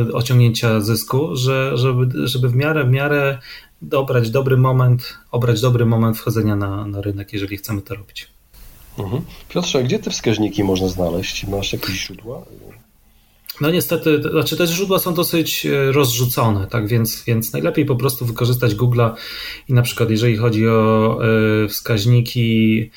[0.10, 3.40] e, osiągnięcia zysku, że, żeby, żeby w miarę, w miarę
[3.82, 8.28] dobrać dobry moment, obrać dobry moment wchodzenia na, na rynek, jeżeli chcemy to robić.
[9.00, 9.22] Mhm.
[9.50, 11.48] Piotrze, gdzie te wskaźniki można znaleźć?
[11.48, 12.42] Masz jakieś źródła?
[13.62, 18.26] No niestety, znaczy te źródła są dosyć e, rozrzucone, tak więc, więc najlepiej po prostu
[18.26, 19.12] wykorzystać Google'a
[19.70, 21.20] i na przykład jeżeli chodzi o
[21.64, 22.90] e, wskaźniki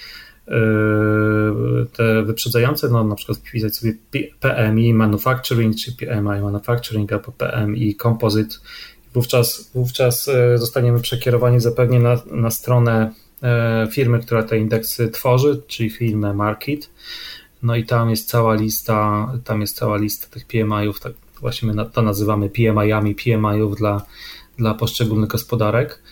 [1.93, 3.95] te wyprzedzające, no na przykład wpisać sobie
[4.41, 8.57] PMI Manufacturing, czy PMI Manufacturing albo PMI Composite.
[9.15, 13.49] Wówczas, wówczas yy, zostaniemy przekierowani zapewne na, na stronę yy,
[13.93, 16.91] firmy, która te indeksy tworzy, czyli firmę Market.
[17.63, 21.87] No i tam jest cała lista, tam jest cała lista tych PMI-ów, tak właśnie my
[21.93, 24.03] to nazywamy PMI-ami, PMI-ów dla,
[24.59, 26.03] dla poszczególnych gospodarek.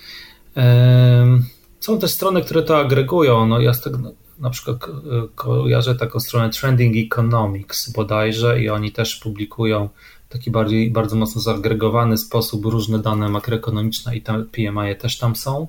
[1.81, 3.47] Są też strony, które to agregują.
[3.47, 3.99] No ja z tego,
[4.38, 4.79] na przykład
[5.35, 9.88] kojarzę taką stronę Trending Economics bodajże i oni też publikują
[10.29, 15.37] w taki bardziej, bardzo mocno zagregowany sposób różne dane makroekonomiczne i tam PMI też tam
[15.37, 15.68] są.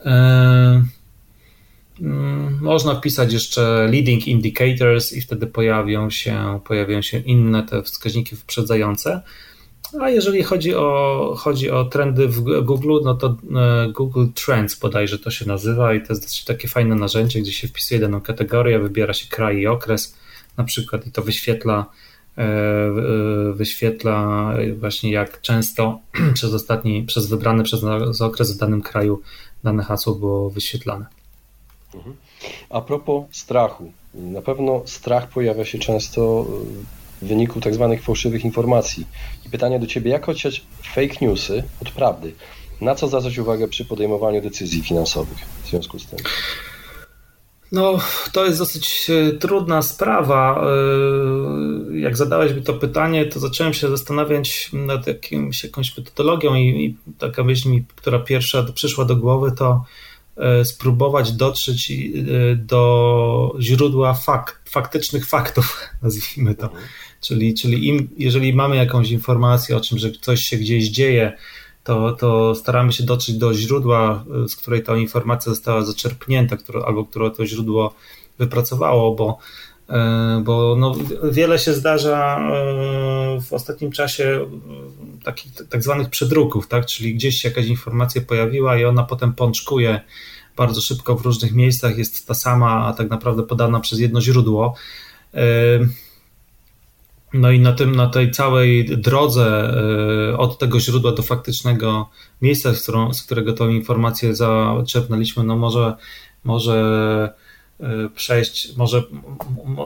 [0.00, 0.84] E,
[2.00, 8.36] mm, można wpisać jeszcze leading indicators i wtedy pojawią się, pojawią się inne te wskaźniki
[8.36, 9.22] wyprzedzające.
[10.00, 15.18] A jeżeli chodzi o, chodzi o trendy w Google, no to e, Google Trends bodajże
[15.18, 19.14] to się nazywa i to jest takie fajne narzędzie, gdzie się wpisuje daną kategorię, wybiera
[19.14, 20.16] się kraj i okres
[20.56, 21.86] na przykład i to wyświetla
[22.38, 25.98] e, e, wyświetla właśnie jak często
[26.34, 27.84] przez ostatni, przez wybrany przez
[28.20, 29.22] okres w danym kraju
[29.64, 31.06] dane hasło było wyświetlane.
[31.94, 32.16] Mhm.
[32.70, 36.46] A propos strachu, na pewno strach pojawia się często
[37.24, 39.06] w wyniku tak zwanych fałszywych informacji.
[39.46, 40.62] I pytanie do Ciebie, jak odsiać
[40.94, 42.32] fake newsy od prawdy?
[42.80, 46.18] Na co zwracać uwagę przy podejmowaniu decyzji finansowych w związku z tym?
[47.72, 47.98] No,
[48.32, 50.66] to jest dosyć e, trudna sprawa.
[51.92, 56.68] E, jak zadałeś mi to pytanie, to zacząłem się zastanawiać nad jakimś, jakąś metodologią i,
[56.84, 59.84] i taka myśl mi, która pierwsza przyszła do głowy, to
[60.36, 61.92] e, spróbować dotrzeć
[62.56, 66.68] do źródła fakt, faktycznych faktów, nazwijmy to.
[67.24, 71.32] Czyli, czyli im, jeżeli mamy jakąś informację o czym, że coś się gdzieś dzieje,
[71.84, 77.04] to, to staramy się dotrzeć do źródła, z której ta informacja została zaczerpnięta, które, albo
[77.04, 77.94] które to źródło
[78.38, 79.38] wypracowało, bo,
[79.88, 80.94] e, bo no,
[81.30, 84.46] wiele się zdarza e, w ostatnim czasie
[85.24, 86.86] takich tak zwanych przedruków, tak?
[86.86, 90.00] czyli gdzieś się jakaś informacja pojawiła i ona potem pączkuje
[90.56, 94.74] bardzo szybko w różnych miejscach, jest ta sama, a tak naprawdę podana przez jedno źródło.
[97.34, 99.74] No i na tym, na tej całej drodze
[100.32, 102.08] e, od tego źródła do faktycznego
[102.42, 105.96] miejsca, z, którą, z którego tą informację zaczerpnęliśmy, no może,
[106.44, 107.34] może
[107.80, 109.02] e, przejść, może,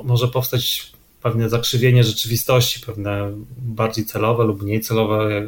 [0.05, 5.47] może powstać pewne zakrzywienie rzeczywistości, pewne bardziej celowe lub mniej celowe,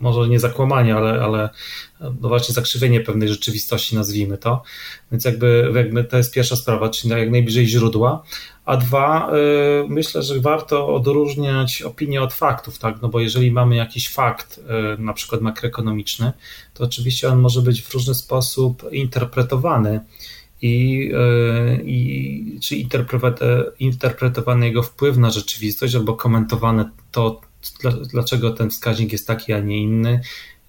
[0.00, 1.48] może nie zakłamanie, ale, ale
[2.00, 4.62] no właśnie zakrzywienie pewnej rzeczywistości, nazwijmy to.
[5.12, 8.22] Więc jakby, jakby to jest pierwsza sprawa, czyli jak najbliżej źródła.
[8.64, 9.32] A dwa,
[9.84, 13.02] y, myślę, że warto odróżniać opinię od faktów, tak?
[13.02, 14.58] No bo jeżeli mamy jakiś fakt,
[14.98, 16.32] y, na przykład makroekonomiczny,
[16.74, 20.00] to oczywiście on może być w różny sposób interpretowany
[20.64, 22.76] i, e, i czy
[23.78, 27.40] interpretowany jego wpływ na rzeczywistość, albo komentowane to,
[28.10, 30.20] dlaczego ten wskaźnik jest taki, a nie inny,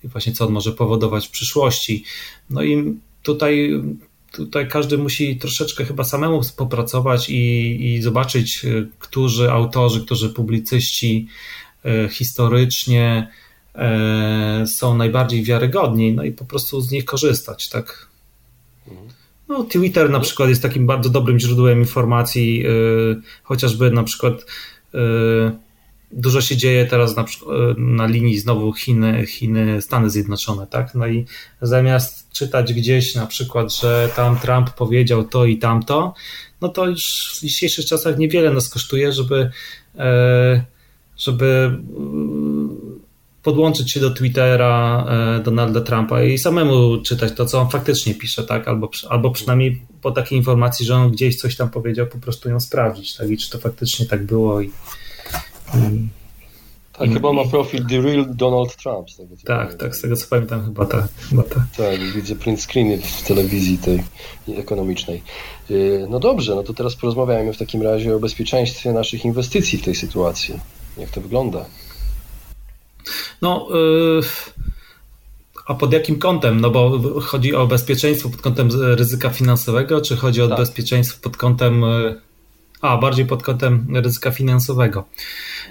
[0.04, 2.04] i właśnie co on może powodować w przyszłości.
[2.50, 3.82] No i tutaj,
[4.32, 11.28] tutaj każdy musi troszeczkę chyba samemu popracować i, i zobaczyć, e, którzy autorzy, którzy publicyści
[11.86, 13.30] e, historycznie
[14.66, 18.08] są najbardziej wiarygodni, no i po prostu z nich korzystać, tak?
[18.88, 19.15] Mhm.
[19.48, 24.46] No, Twitter na przykład jest takim bardzo dobrym źródłem informacji, yy, chociażby na przykład
[24.94, 25.52] yy,
[26.12, 30.96] dużo się dzieje teraz na, yy, na linii znowu Chiny, Chiny, Stany Zjednoczone, tak?
[30.96, 31.26] No i
[31.62, 36.14] zamiast czytać gdzieś na przykład, że tam Trump powiedział to i tamto,
[36.62, 39.50] no to już w dzisiejszych czasach niewiele nas kosztuje, żeby,
[39.96, 40.04] yy,
[41.18, 41.80] żeby
[43.46, 48.44] podłączyć się do Twittera e, Donalda Trumpa i samemu czytać to, co on faktycznie pisze,
[48.44, 48.68] tak?
[48.68, 52.60] Albo, albo przynajmniej po takiej informacji, że on gdzieś coś tam powiedział, po prostu ją
[52.60, 53.30] sprawdzić, tak?
[53.30, 56.10] I czy to faktycznie tak było i, i
[56.94, 59.12] tak, i, chyba ma profil The Real Donald Trump.
[59.12, 59.78] Z tego, tak, pamiętam.
[59.78, 61.08] tak, z tego co pamiętam chyba tak.
[61.30, 61.64] Chyba tak.
[61.78, 64.04] tak, widzę print screeny w telewizji tej
[64.58, 65.24] ekonomicznej.
[65.70, 65.74] E,
[66.10, 69.96] no dobrze, no to teraz porozmawiajmy w takim razie o bezpieczeństwie naszych inwestycji w tej
[69.96, 70.60] sytuacji.
[70.98, 71.66] Jak to wygląda?
[73.42, 74.22] No, yy,
[75.66, 76.62] a pod jakim kątem?
[76.62, 80.58] No bo chodzi o bezpieczeństwo pod kątem ryzyka finansowego, czy chodzi o tak.
[80.58, 81.82] bezpieczeństwo pod kątem.
[81.82, 82.22] Yy,
[82.82, 85.06] a, bardziej pod kątem ryzyka finansowego.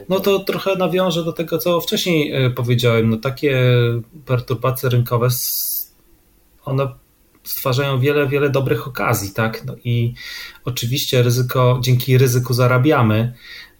[0.08, 3.10] No to trochę nawiążę do tego, co wcześniej yy, powiedziałem.
[3.10, 3.62] No takie
[4.26, 5.28] perturbacje rynkowe,
[6.64, 6.88] one
[7.44, 9.64] stwarzają wiele, wiele dobrych okazji, tak?
[9.64, 10.14] No i
[10.64, 13.34] oczywiście ryzyko, dzięki ryzyku zarabiamy,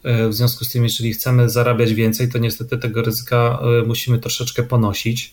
[0.05, 4.62] w związku z tym, jeżeli chcemy zarabiać więcej, to niestety tego ryzyka e, musimy troszeczkę
[4.62, 5.33] ponosić.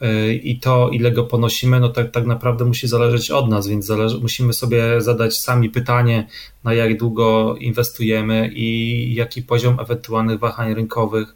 [0.00, 3.86] E, I to, ile go ponosimy, no tak, tak naprawdę musi zależeć od nas, więc
[3.86, 6.26] zależy, musimy sobie zadać sami pytanie,
[6.64, 11.34] na jak długo inwestujemy i jaki poziom ewentualnych wahań rynkowych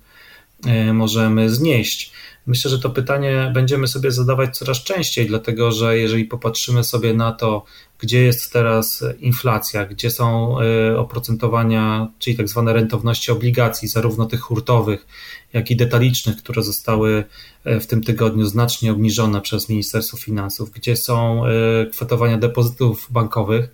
[0.93, 2.13] możemy znieść.
[2.47, 7.33] Myślę, że to pytanie będziemy sobie zadawać coraz częściej, dlatego że jeżeli popatrzymy sobie na
[7.33, 7.65] to,
[7.99, 14.41] gdzie jest teraz inflacja, gdzie są e, oprocentowania, czyli tak zwane rentowności obligacji, zarówno tych
[14.41, 15.07] hurtowych,
[15.53, 17.25] jak i detalicznych, które zostały
[17.65, 21.51] e, w tym tygodniu znacznie obniżone przez Ministerstwo Finansów, gdzie są e,
[21.87, 23.71] kwotowania depozytów bankowych,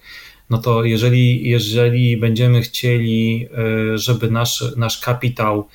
[0.51, 3.49] no to jeżeli, jeżeli będziemy chcieli,
[3.95, 5.69] żeby nasz, nasz kapitał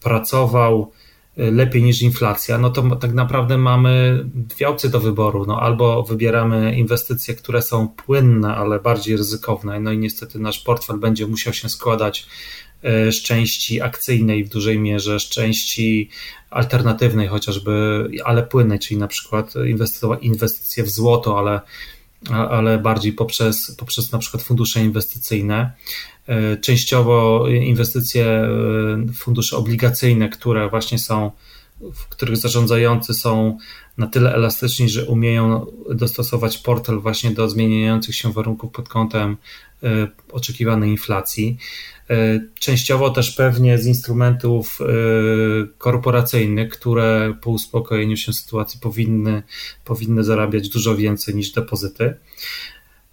[0.00, 0.92] pracował
[1.40, 5.46] lepiej niż inflacja, no to tak naprawdę mamy dwie opcje do wyboru.
[5.46, 10.98] No albo wybieramy inwestycje, które są płynne, ale bardziej ryzykowne, no i niestety nasz portfel
[10.98, 12.26] będzie musiał się składać
[12.82, 16.08] z części akcyjnej w dużej mierze, z części
[16.50, 19.54] alternatywnej chociażby, ale płynnej, czyli na przykład
[20.20, 21.60] inwestycje w złoto, ale
[22.28, 25.72] ale bardziej poprzez, poprzez na przykład fundusze inwestycyjne.
[26.30, 28.48] E, częściowo inwestycje, e,
[29.14, 31.30] fundusze obligacyjne, które właśnie są,
[31.80, 33.58] w których zarządzający są
[33.98, 39.36] na tyle elastyczni, że umieją dostosować portfel właśnie do zmieniających się warunków pod kątem
[39.82, 41.56] e, oczekiwanej inflacji.
[42.60, 44.78] Częściowo też pewnie z instrumentów
[45.78, 49.42] korporacyjnych, które po uspokojeniu się sytuacji powinny,
[49.84, 52.14] powinny zarabiać dużo więcej niż depozyty.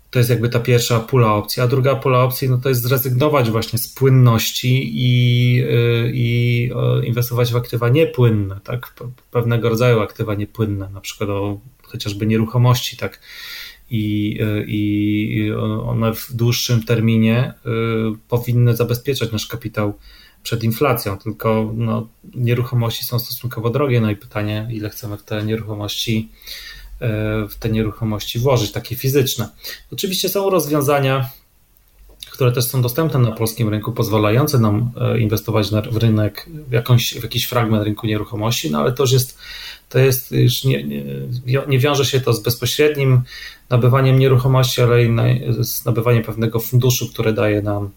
[0.10, 3.52] To jest jakby ta pierwsza pula opcji, a druga pula opcji no to jest zrezygnować
[3.52, 6.72] właśnie z płynności i, e, i
[7.04, 8.94] inwestować w aktywa niepłynne, tak?
[9.32, 13.20] pewnego rodzaju aktywa niepłynne, na przykład o chociażby nieruchomości, tak?
[13.90, 15.52] i, i
[15.84, 17.70] one w dłuższym terminie y,
[18.28, 19.94] powinny zabezpieczać nasz kapitał
[20.44, 25.44] przed inflacją, tylko no, nieruchomości są stosunkowo drogie, no i pytanie, ile chcemy w te
[25.44, 26.87] nieruchomości y,
[27.50, 29.50] w te nieruchomości włożyć, takie fizyczne.
[29.92, 31.30] Oczywiście są rozwiązania,
[32.32, 37.14] które też są dostępne na polskim rynku, pozwalające nam y, inwestować w rynek, w, jakąś,
[37.14, 39.38] w jakiś fragment rynku nieruchomości, no ale to już jest,
[39.90, 41.04] to jest już nie, nie,
[41.68, 43.22] nie wiąże się to z bezpośrednim
[43.70, 45.16] nabywaniem nieruchomości, ale i
[45.60, 47.90] z nabywaniem pewnego funduszu, który daje nam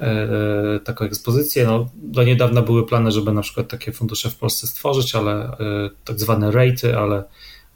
[0.00, 1.66] e, taką ekspozycję.
[1.66, 5.56] No, do niedawna były plany, żeby na przykład takie fundusze w Polsce stworzyć, ale e,
[6.04, 7.24] tak zwane rate, ale,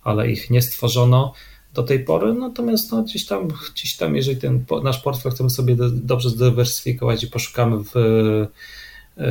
[0.03, 1.33] ale ich nie stworzono
[1.75, 2.35] do tej pory.
[2.35, 7.27] Natomiast no, gdzieś, tam, gdzieś tam, jeżeli ten nasz portfel chcemy sobie dobrze zdywersyfikować i
[7.27, 9.27] poszukamy w e,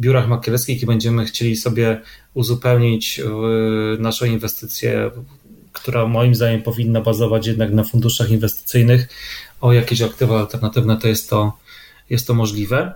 [0.00, 2.00] biurach maklerskich i będziemy chcieli sobie
[2.34, 3.20] uzupełnić
[3.98, 5.10] naszą inwestycję
[5.74, 9.08] która moim zdaniem powinna bazować jednak na funduszach inwestycyjnych,
[9.60, 11.52] o jakieś aktywa alternatywne, to jest to,
[12.10, 12.94] jest to możliwe.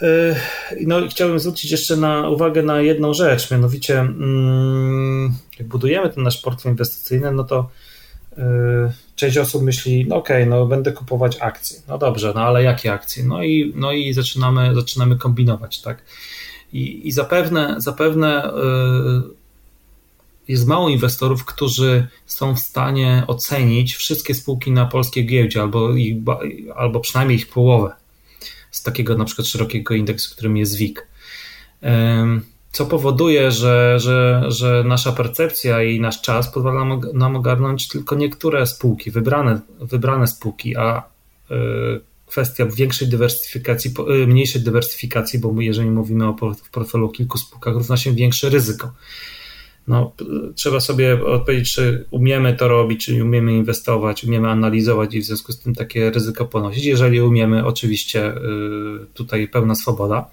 [0.00, 6.10] Yy, no i chciałbym zwrócić jeszcze na uwagę na jedną rzecz, mianowicie mm, jak budujemy
[6.10, 7.70] ten nasz portfel inwestycyjny, no to
[8.36, 8.44] yy,
[9.16, 11.80] część osób myśli, no okej, okay, no będę kupować akcje.
[11.88, 13.24] No dobrze, no ale jakie akcje?
[13.24, 16.02] No i, no i zaczynamy, zaczynamy kombinować, tak?
[16.72, 19.22] I, i zapewne, zapewne yy,
[20.48, 26.16] jest mało inwestorów, którzy są w stanie ocenić wszystkie spółki na polskiej giełdzie, albo, ich,
[26.76, 27.99] albo przynajmniej ich połowę
[28.70, 31.06] z takiego na przykład szerokiego indeksu, którym jest WIG.
[32.72, 38.66] Co powoduje, że, że, że nasza percepcja i nasz czas pozwala nam ogarnąć tylko niektóre
[38.66, 41.02] spółki, wybrane, wybrane spółki, a
[41.50, 41.54] e,
[42.26, 46.36] kwestia większej dywersyfikacji, e, mniejszej dywersyfikacji, bo jeżeli mówimy o
[46.72, 48.92] portfelu o kilku spółkach, równa się większe ryzyko
[49.88, 50.12] no,
[50.54, 55.52] trzeba sobie odpowiedzieć, czy umiemy to robić, czy umiemy inwestować, umiemy analizować i w związku
[55.52, 56.84] z tym takie ryzyko ponosić.
[56.84, 58.36] Jeżeli umiemy, oczywiście y,
[59.14, 60.30] tutaj pełna swoboda,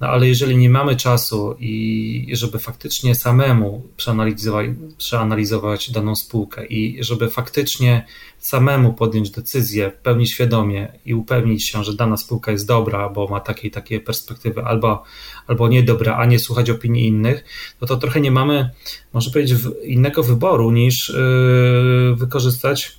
[0.00, 4.66] no ale jeżeli nie mamy czasu i żeby faktycznie samemu przeanalizować,
[4.98, 8.06] przeanalizować daną spółkę i żeby faktycznie
[8.46, 13.26] samemu podjąć decyzję w pełni świadomie i upewnić się, że dana spółka jest dobra, bo
[13.26, 15.02] ma takie i takie perspektywy, albo,
[15.46, 17.44] albo niedobra, a nie słuchać opinii innych,
[17.80, 18.70] no to trochę nie mamy,
[19.12, 22.98] może powiedzieć, innego wyboru niż yy, wykorzystać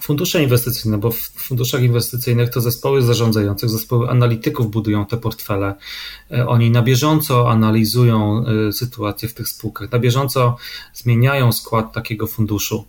[0.00, 5.74] fundusze inwestycyjne, bo w funduszach inwestycyjnych to zespoły zarządzających, zespoły analityków budują te portfele.
[6.30, 10.56] Yy, oni na bieżąco analizują yy, sytuację w tych spółkach, na bieżąco
[10.94, 12.84] zmieniają skład takiego funduszu.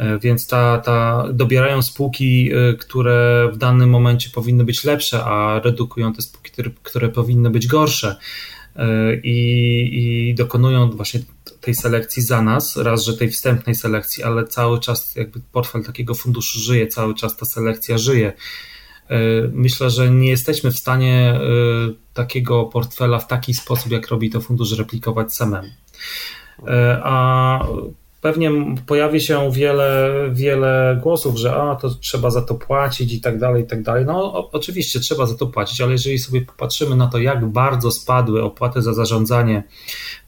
[0.00, 5.60] E, więc ta, ta dobierają spółki, e, które w danym momencie powinny być lepsze, a
[5.64, 8.16] redukują te spółki, które, które powinny być gorsze.
[8.76, 11.20] E, I, I dokonują właśnie
[11.60, 16.14] tej selekcji za nas, raz, że tej wstępnej selekcji, ale cały czas jakby portfel takiego
[16.14, 18.32] funduszu żyje, cały czas ta selekcja żyje.
[19.52, 21.40] Myślę, że nie jesteśmy w stanie
[22.14, 25.68] takiego portfela w taki sposób, jak robi to fundusz, replikować samemu.
[27.02, 27.66] A
[28.20, 28.50] pewnie
[28.86, 33.62] pojawi się wiele, wiele głosów, że a, to trzeba za to płacić i tak dalej,
[33.62, 34.04] i tak dalej.
[34.06, 38.42] No oczywiście trzeba za to płacić, ale jeżeli sobie popatrzymy na to, jak bardzo spadły
[38.42, 39.62] opłaty za zarządzanie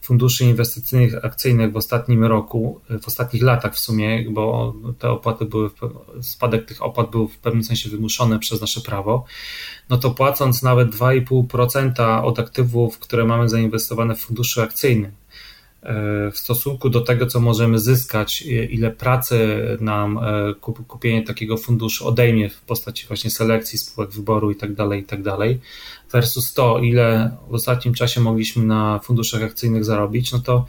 [0.01, 5.69] funduszy inwestycyjnych, akcyjnych w ostatnim roku, w ostatnich latach w sumie, bo te opłaty były,
[6.21, 9.25] spadek tych opłat był w pewnym sensie wymuszony przez nasze prawo,
[9.89, 15.11] no to płacąc nawet 2,5% od aktywów, które mamy zainwestowane w funduszu akcyjnym,
[16.33, 19.37] w stosunku do tego, co możemy zyskać, ile pracy
[19.79, 20.19] nam
[20.87, 25.21] kupienie takiego funduszu odejmie w postaci właśnie selekcji, spółek wyboru i tak dalej, i tak
[26.11, 30.65] versus to, ile w ostatnim czasie mogliśmy na funduszach akcyjnych zarobić, no to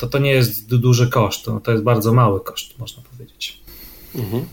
[0.00, 3.60] to, to nie jest duży koszt, no to jest bardzo mały koszt, można powiedzieć.
[4.14, 4.44] Mhm.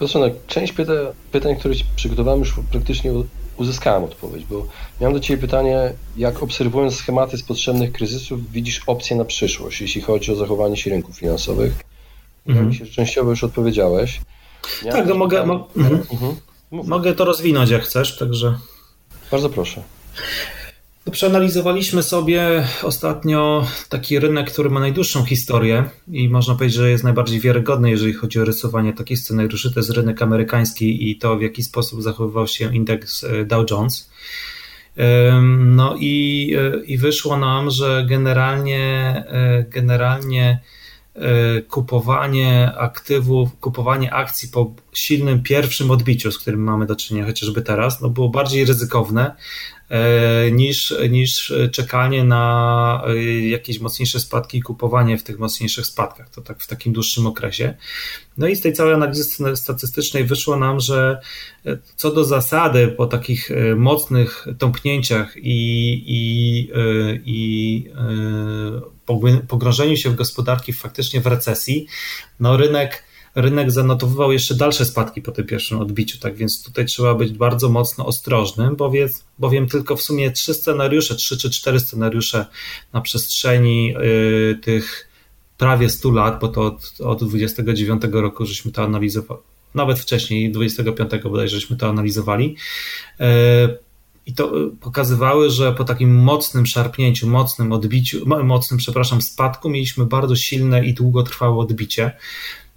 [0.00, 0.96] Na część pytań,
[1.32, 3.12] pytań, które przygotowałem, już praktycznie
[3.56, 4.66] uzyskałem odpowiedź, bo
[5.00, 10.00] miałem do Ciebie pytanie, jak obserwując schematy z potrzebnych kryzysów, widzisz opcje na przyszłość, jeśli
[10.00, 11.72] chodzi o zachowanie się rynków finansowych?
[12.46, 12.66] Mhm.
[12.66, 14.20] Jak się częściowo już odpowiedziałeś.
[14.84, 16.02] Miałem tak, no mogę, mo mhm.
[16.12, 16.36] Mhm.
[16.72, 18.58] mogę to rozwinąć jak chcesz, także...
[19.30, 19.82] Bardzo proszę.
[21.10, 27.40] Przeanalizowaliśmy sobie ostatnio taki rynek, który ma najdłuższą historię i można powiedzieć, że jest najbardziej
[27.40, 29.74] wiarygodny, jeżeli chodzi o rysowanie takich scenariuszy.
[29.74, 34.10] To jest rynek amerykański i to, w jaki sposób zachowywał się indeks e, Dow Jones.
[35.58, 40.60] No i, e, i wyszło nam, że generalnie, e, generalnie
[41.68, 48.00] kupowanie aktywów, kupowanie akcji po silnym pierwszym odbiciu, z którym mamy do czynienia chociażby teraz,
[48.00, 49.34] no było bardziej ryzykowne,
[50.52, 53.16] niż, niż czekanie na e,
[53.48, 56.30] jakieś mocniejsze spadki i kupowanie w tych mocniejszych spadkach.
[56.30, 57.74] To tak w takim dłuższym okresie.
[58.38, 61.20] No i z tej całej analizy statystycznej wyszło nam, że
[61.66, 66.70] e, co do zasady po takich mocnych tąpnięciach i, i,
[67.24, 67.90] i
[69.48, 71.86] pogrążeniu się w gospodarki faktycznie w recesji,
[72.40, 73.04] no rynek
[73.34, 77.68] rynek zanotowywał jeszcze dalsze spadki po tym pierwszym odbiciu, tak więc tutaj trzeba być bardzo
[77.68, 79.08] mocno ostrożnym, bowiem,
[79.38, 82.46] bowiem tylko w sumie trzy scenariusze, trzy czy cztery scenariusze
[82.92, 85.08] na przestrzeni y, tych
[85.58, 89.40] prawie 100 lat, bo to od, od 29 roku żeśmy to analizowali,
[89.74, 92.56] nawet wcześniej, 25 bodajże żeśmy to analizowali.
[93.20, 93.24] Y,
[94.26, 100.06] I to y, pokazywały, że po takim mocnym szarpnięciu, mocnym odbiciu, mocnym, przepraszam, spadku mieliśmy
[100.06, 102.12] bardzo silne i długotrwałe odbicie.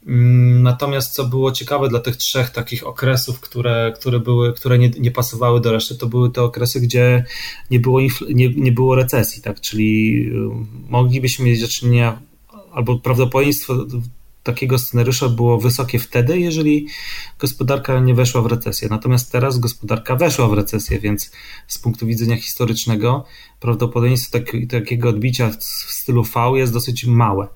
[0.07, 4.89] Mm, natomiast co było ciekawe dla tych trzech takich okresów, które, które, były, które nie,
[4.89, 7.25] nie pasowały do reszty, to były te okresy, gdzie
[7.71, 9.61] nie było, nie, nie było recesji, tak?
[9.61, 10.31] czyli y,
[10.89, 12.21] moglibyśmy mieć do czynienia,
[12.73, 13.85] albo prawdopodobieństwo
[14.43, 16.87] takiego scenariusza było wysokie wtedy, jeżeli
[17.39, 18.87] gospodarka nie weszła w recesję.
[18.89, 21.31] Natomiast teraz gospodarka weszła w recesję, więc
[21.67, 23.25] z punktu widzenia historycznego
[23.59, 27.47] prawdopodobieństwo tak, takiego odbicia w stylu V jest dosyć małe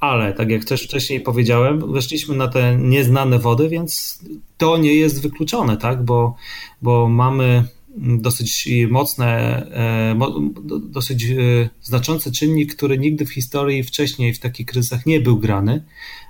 [0.00, 4.18] ale tak jak też wcześniej powiedziałem, weszliśmy na te nieznane wody, więc
[4.58, 6.04] to nie jest wykluczone, tak?
[6.04, 6.36] Bo,
[6.82, 7.64] bo mamy
[7.98, 9.26] dosyć mocne,
[9.72, 10.18] e,
[10.82, 11.36] dosyć e,
[11.82, 15.84] znaczący czynnik, który nigdy w historii wcześniej w takich kryzysach nie był grany,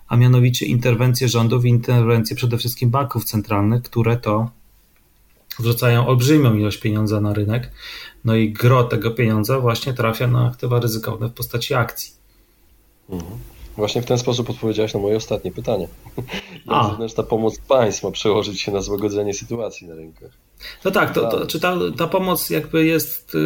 [0.09, 4.51] a mianowicie interwencje rządów i interwencje przede wszystkim banków centralnych, które to
[5.59, 7.73] wrzucają olbrzymią ilość pieniądza na rynek,
[8.25, 12.13] no i gro tego pieniądza właśnie trafia na aktywa ryzykowne w postaci akcji.
[13.11, 13.58] Mhm.
[13.79, 15.89] Właśnie w ten sposób odpowiedziałeś na moje ostatnie pytanie.
[16.67, 20.31] Jak zewnętrzna pomoc państw ma przełożyć się na złagodzenie sytuacji na rynkach?
[20.85, 23.39] No tak, to, to, czy ta, ta pomoc jakby jest y,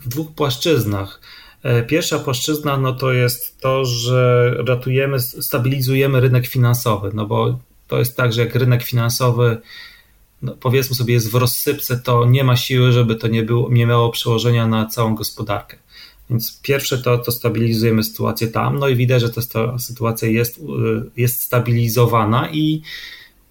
[0.00, 1.20] w dwóch płaszczyznach.
[1.62, 7.58] E, pierwsza płaszczyzna no to jest to, że ratujemy, stabilizujemy rynek finansowy, no bo
[7.88, 9.60] to jest tak, że jak rynek finansowy
[10.42, 13.86] no powiedzmy sobie jest w rozsypce, to nie ma siły, żeby to nie, było, nie
[13.86, 15.76] miało przełożenia na całą gospodarkę.
[16.32, 20.62] Więc pierwsze to, to stabilizujemy sytuację tam, no i widać, że ta sytuacja jest, y,
[21.16, 22.82] jest stabilizowana i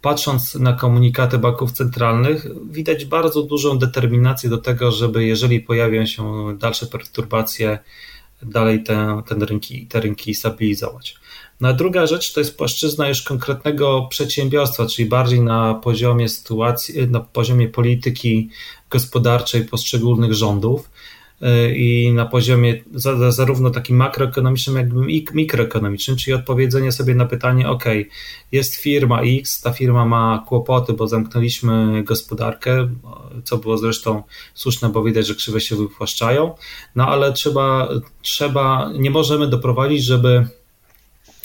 [0.01, 6.23] patrząc na komunikaty banków centralnych, widać bardzo dużą determinację do tego, żeby jeżeli pojawią się
[6.57, 7.79] dalsze perturbacje,
[8.41, 11.15] dalej te, ten rynki, te rynki stabilizować.
[11.59, 17.07] No a druga rzecz to jest płaszczyzna już konkretnego przedsiębiorstwa, czyli bardziej na poziomie sytuacji,
[17.07, 18.49] na poziomie polityki
[18.89, 20.89] gospodarczej poszczególnych rządów
[21.75, 22.83] i na poziomie
[23.29, 27.83] zarówno takim makroekonomicznym, jak i mikroekonomicznym, czyli odpowiedzenie sobie na pytanie, ok,
[28.51, 32.89] jest firma X, ta firma ma kłopoty, bo zamknęliśmy gospodarkę,
[33.43, 34.23] co było zresztą
[34.53, 36.55] słuszne, bo widać, że krzywe się wypłaszczają,
[36.95, 37.89] no ale trzeba,
[38.21, 40.47] trzeba nie możemy doprowadzić, żeby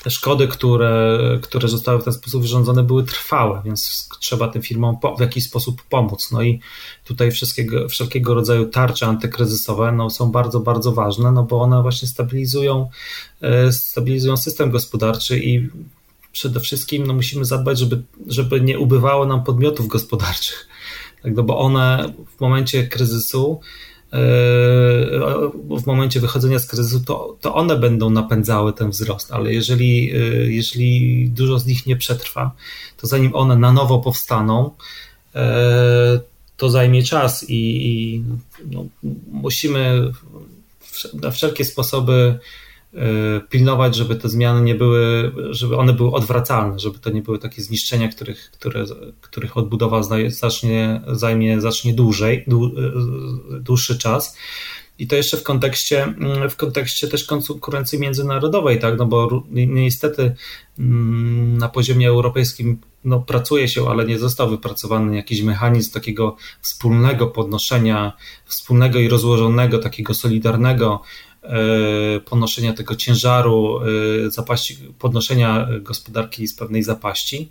[0.06, 4.96] te szkody, które, które zostały w ten sposób wyrządzone, były trwałe, więc trzeba tym firmom
[5.18, 6.30] w jakiś sposób pomóc.
[6.32, 6.60] No i
[7.04, 12.08] tutaj wszystkiego, wszelkiego rodzaju tarcze antykryzysowe no, są bardzo, bardzo ważne, no bo one właśnie
[12.08, 12.90] stabilizują,
[13.40, 15.68] e, stabilizują system gospodarczy i
[16.32, 20.68] przede wszystkim no, musimy zadbać, żeby, żeby nie ubywało nam podmiotów gospodarczych,
[21.22, 23.60] tak, no bo one w momencie kryzysu
[24.12, 30.52] w momencie wychodzenia z kryzysu, to, to one będą napędzały ten wzrost, ale jeżeli, yy,
[30.52, 32.52] jeżeli dużo z nich nie przetrwa,
[32.96, 34.70] to zanim one na nowo powstaną,
[35.34, 35.40] yy,
[36.56, 38.22] to zajmie czas i, i
[38.70, 38.86] no,
[39.32, 40.12] musimy
[41.14, 42.38] na wszelkie sposoby
[43.50, 47.62] pilnować, żeby te zmiany nie były, żeby one były odwracalne, żeby to nie były takie
[47.62, 48.84] zniszczenia, których, które,
[49.20, 52.44] których odbudowa zacznie, zajmie zacznie dłużej,
[53.60, 54.36] dłuższy czas.
[54.98, 58.98] I to jeszcze w kontekście, mm, w kontekście też konkurencji międzynarodowej, tak?
[58.98, 60.34] No bo niestety
[60.78, 67.26] mm, na poziomie europejskim no, pracuje się, ale nie został wypracowany jakiś mechanizm takiego wspólnego
[67.26, 68.12] podnoszenia,
[68.44, 71.02] wspólnego i rozłożonego, takiego solidarnego
[72.24, 73.80] ponoszenia tego ciężaru,
[74.26, 77.48] e, zapaści, podnoszenia gospodarki z pewnej zapaści,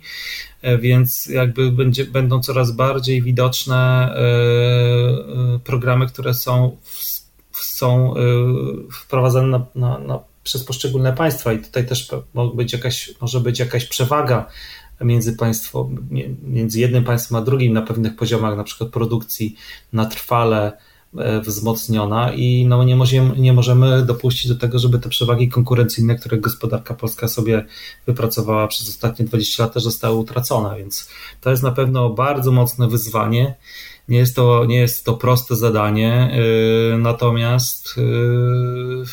[0.62, 4.14] e, więc jakby będzie, będą coraz bardziej widoczne
[5.64, 6.76] programy, które są
[7.52, 8.14] są
[8.92, 11.52] wprowadzane na, na, na, przez poszczególne państwa.
[11.52, 12.10] I tutaj też
[12.54, 14.46] być jakaś, może być jakaś przewaga
[15.00, 15.90] między, państwo,
[16.42, 19.56] między jednym państwem a drugim na pewnych poziomach, na przykład produkcji
[19.92, 20.76] na trwale e,
[21.42, 26.38] wzmocniona i no nie, możemy, nie możemy dopuścić do tego, żeby te przewagi konkurencyjne, które
[26.38, 27.64] gospodarka polska sobie
[28.06, 31.10] wypracowała przez ostatnie 20 lat, też zostały utracone, więc
[31.40, 33.54] to jest na pewno bardzo mocne wyzwanie.
[34.08, 36.30] Nie jest to, nie jest to proste zadanie,
[36.90, 39.04] yy, natomiast yy,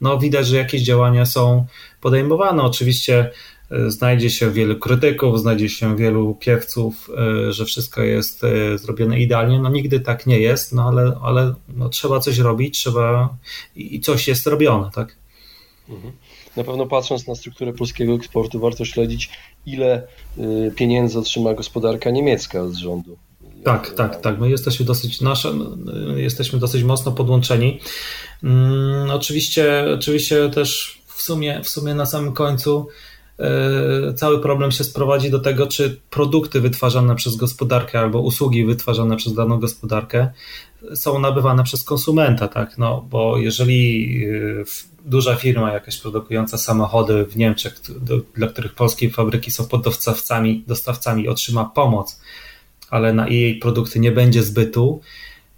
[0.00, 1.66] no, widać, że jakieś działania są
[2.00, 2.62] podejmowane.
[2.62, 3.30] Oczywiście
[3.63, 7.10] E, znajdzie się wielu krytyków, znajdzie się wielu piewców,
[7.48, 9.58] e, że wszystko jest e, zrobione idealnie.
[9.60, 13.36] No nigdy tak nie jest, no ale, ale no, trzeba coś robić, trzeba
[13.76, 15.16] i coś jest robione, tak?
[15.88, 16.12] Mhm.
[16.56, 19.30] Na pewno patrząc na strukturę polskiego eksportu, warto śledzić,
[19.66, 20.06] ile
[20.76, 23.16] pieniędzy otrzyma gospodarka niemiecka z rządu.
[23.64, 24.38] Tak, tak, tak.
[24.38, 25.52] My jesteśmy dosyć nasze,
[26.16, 27.80] jesteśmy dosyć mocno podłączeni.
[28.40, 33.13] Hmm, oczywiście, oczywiście też w sumie, w sumie na samym końcu E,
[34.16, 39.34] cały problem się sprowadzi do tego, czy produkty wytwarzane przez gospodarkę albo usługi wytwarzane przez
[39.34, 40.28] daną gospodarkę
[40.94, 42.78] są nabywane przez konsumenta, tak?
[42.78, 44.64] No, bo jeżeli e,
[45.04, 47.80] duża firma jakaś produkująca samochody w Niemczech,
[48.34, 52.20] dla których polskie fabryki są poddostawcami, dostawcami, otrzyma pomoc,
[52.90, 55.00] ale na jej produkty nie będzie zbytu,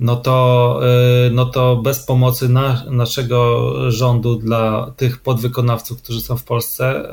[0.00, 0.80] no to,
[1.26, 7.10] y, no to bez pomocy na, naszego rządu dla tych podwykonawców, którzy są w Polsce,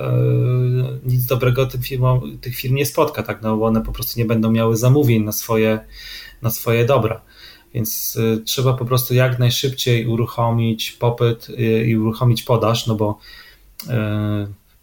[1.05, 3.41] y, nic dobrego tym firmom, tych firm nie spotka, tak?
[3.41, 5.79] No bo one po prostu nie będą miały zamówień na swoje,
[6.41, 7.21] na swoje dobra.
[7.73, 11.47] Więc y, trzeba po prostu jak najszybciej uruchomić popyt
[11.86, 13.19] i uruchomić podaż, no bo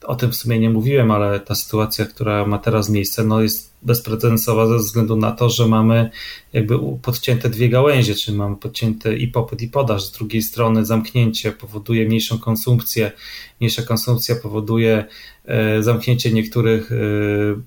[0.05, 3.70] o tym w sumie nie mówiłem, ale ta sytuacja, która ma teraz miejsce, no jest
[3.83, 6.11] bezprecedensowa ze względu na to, że mamy
[6.53, 10.05] jakby podcięte dwie gałęzie, czyli mamy podcięty i popyt i podaż.
[10.05, 13.13] Z drugiej strony zamknięcie powoduje mniejszą konsumpcję,
[13.61, 15.05] mniejsza konsumpcja powoduje
[15.45, 16.97] e, zamknięcie niektórych e,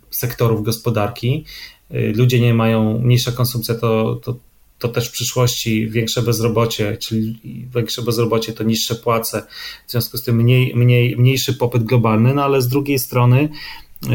[0.09, 1.45] sektorów gospodarki.
[1.91, 4.35] E, ludzie nie mają, mniejsza konsumpcja to, to
[4.83, 7.39] to też w przyszłości większe bezrobocie, czyli
[7.75, 9.47] większe bezrobocie to niższe płace,
[9.87, 13.49] w związku z tym mniej, mniej, mniejszy popyt globalny, no ale z drugiej strony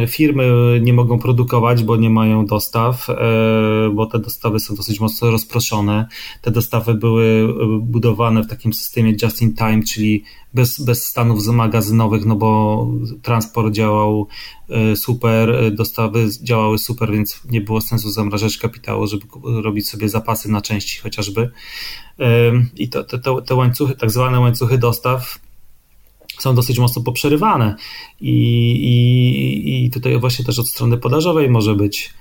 [0.06, 3.14] firmy nie mogą produkować, bo nie mają dostaw, e,
[3.94, 6.06] bo te dostawy są dosyć mocno rozproszone.
[6.42, 10.24] Te dostawy były e, budowane w takim systemie just in time, czyli
[10.54, 12.86] bez, bez stanów magazynowych, no bo
[13.22, 14.26] transport działał
[14.68, 20.50] e, super, dostawy działały super, więc nie było sensu zamrażać kapitału, żeby robić sobie zapasy
[20.50, 21.50] na części chociażby.
[22.76, 25.38] I to, te, te łańcuchy, tak zwane łańcuchy dostaw,
[26.38, 27.74] są dosyć mocno poprzerywane
[28.20, 28.32] i,
[28.70, 32.14] i, i tutaj właśnie też od strony podażowej może być,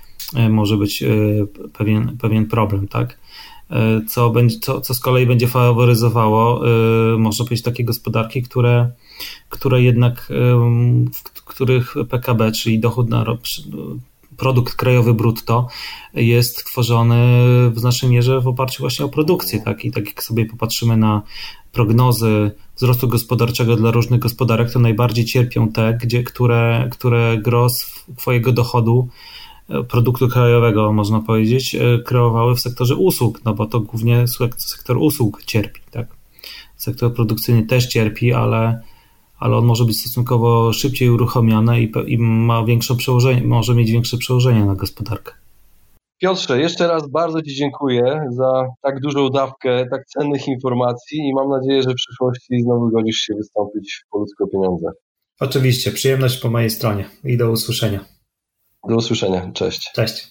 [0.50, 1.04] może być
[1.72, 3.18] pewien, pewien problem, tak?
[3.70, 8.90] E, co, będzie, co, co z kolei będzie faworyzowało, e, można powiedzieć, takie gospodarki, które,
[9.48, 10.28] które jednak,
[11.34, 13.24] w których PKB, czyli dochód na
[14.36, 15.68] produkt krajowy brutto
[16.14, 17.16] jest tworzony
[17.70, 19.60] w znacznej mierze w oparciu właśnie o produkcję.
[19.60, 19.84] Tak?
[19.84, 21.22] I tak jak sobie popatrzymy na
[21.72, 28.52] prognozy wzrostu gospodarczego dla różnych gospodarek, to najbardziej cierpią te, gdzie, które, które gros twojego
[28.52, 29.08] dochodu
[29.88, 34.24] produktu krajowego, można powiedzieć, e, kreowały w sektorze usług, no bo to głównie
[34.56, 36.06] sektor usług cierpi, tak.
[36.76, 38.82] Sektor produkcyjny też cierpi, ale,
[39.38, 44.18] ale on może być stosunkowo szybciej uruchomiony i, i ma większe przełożenie, może mieć większe
[44.18, 45.32] przełożenie na gospodarkę.
[46.18, 51.48] Piotrze, jeszcze raz bardzo Ci dziękuję za tak dużą dawkę tak cennych informacji i mam
[51.48, 54.86] nadzieję, że w przyszłości znowu godzisz się wystąpić w Polsce o pieniądze.
[55.40, 58.04] Oczywiście, przyjemność po mojej stronie i do usłyszenia.
[58.88, 59.50] Do usłyszenia.
[59.52, 59.90] Cześć.
[59.94, 60.30] Cześć.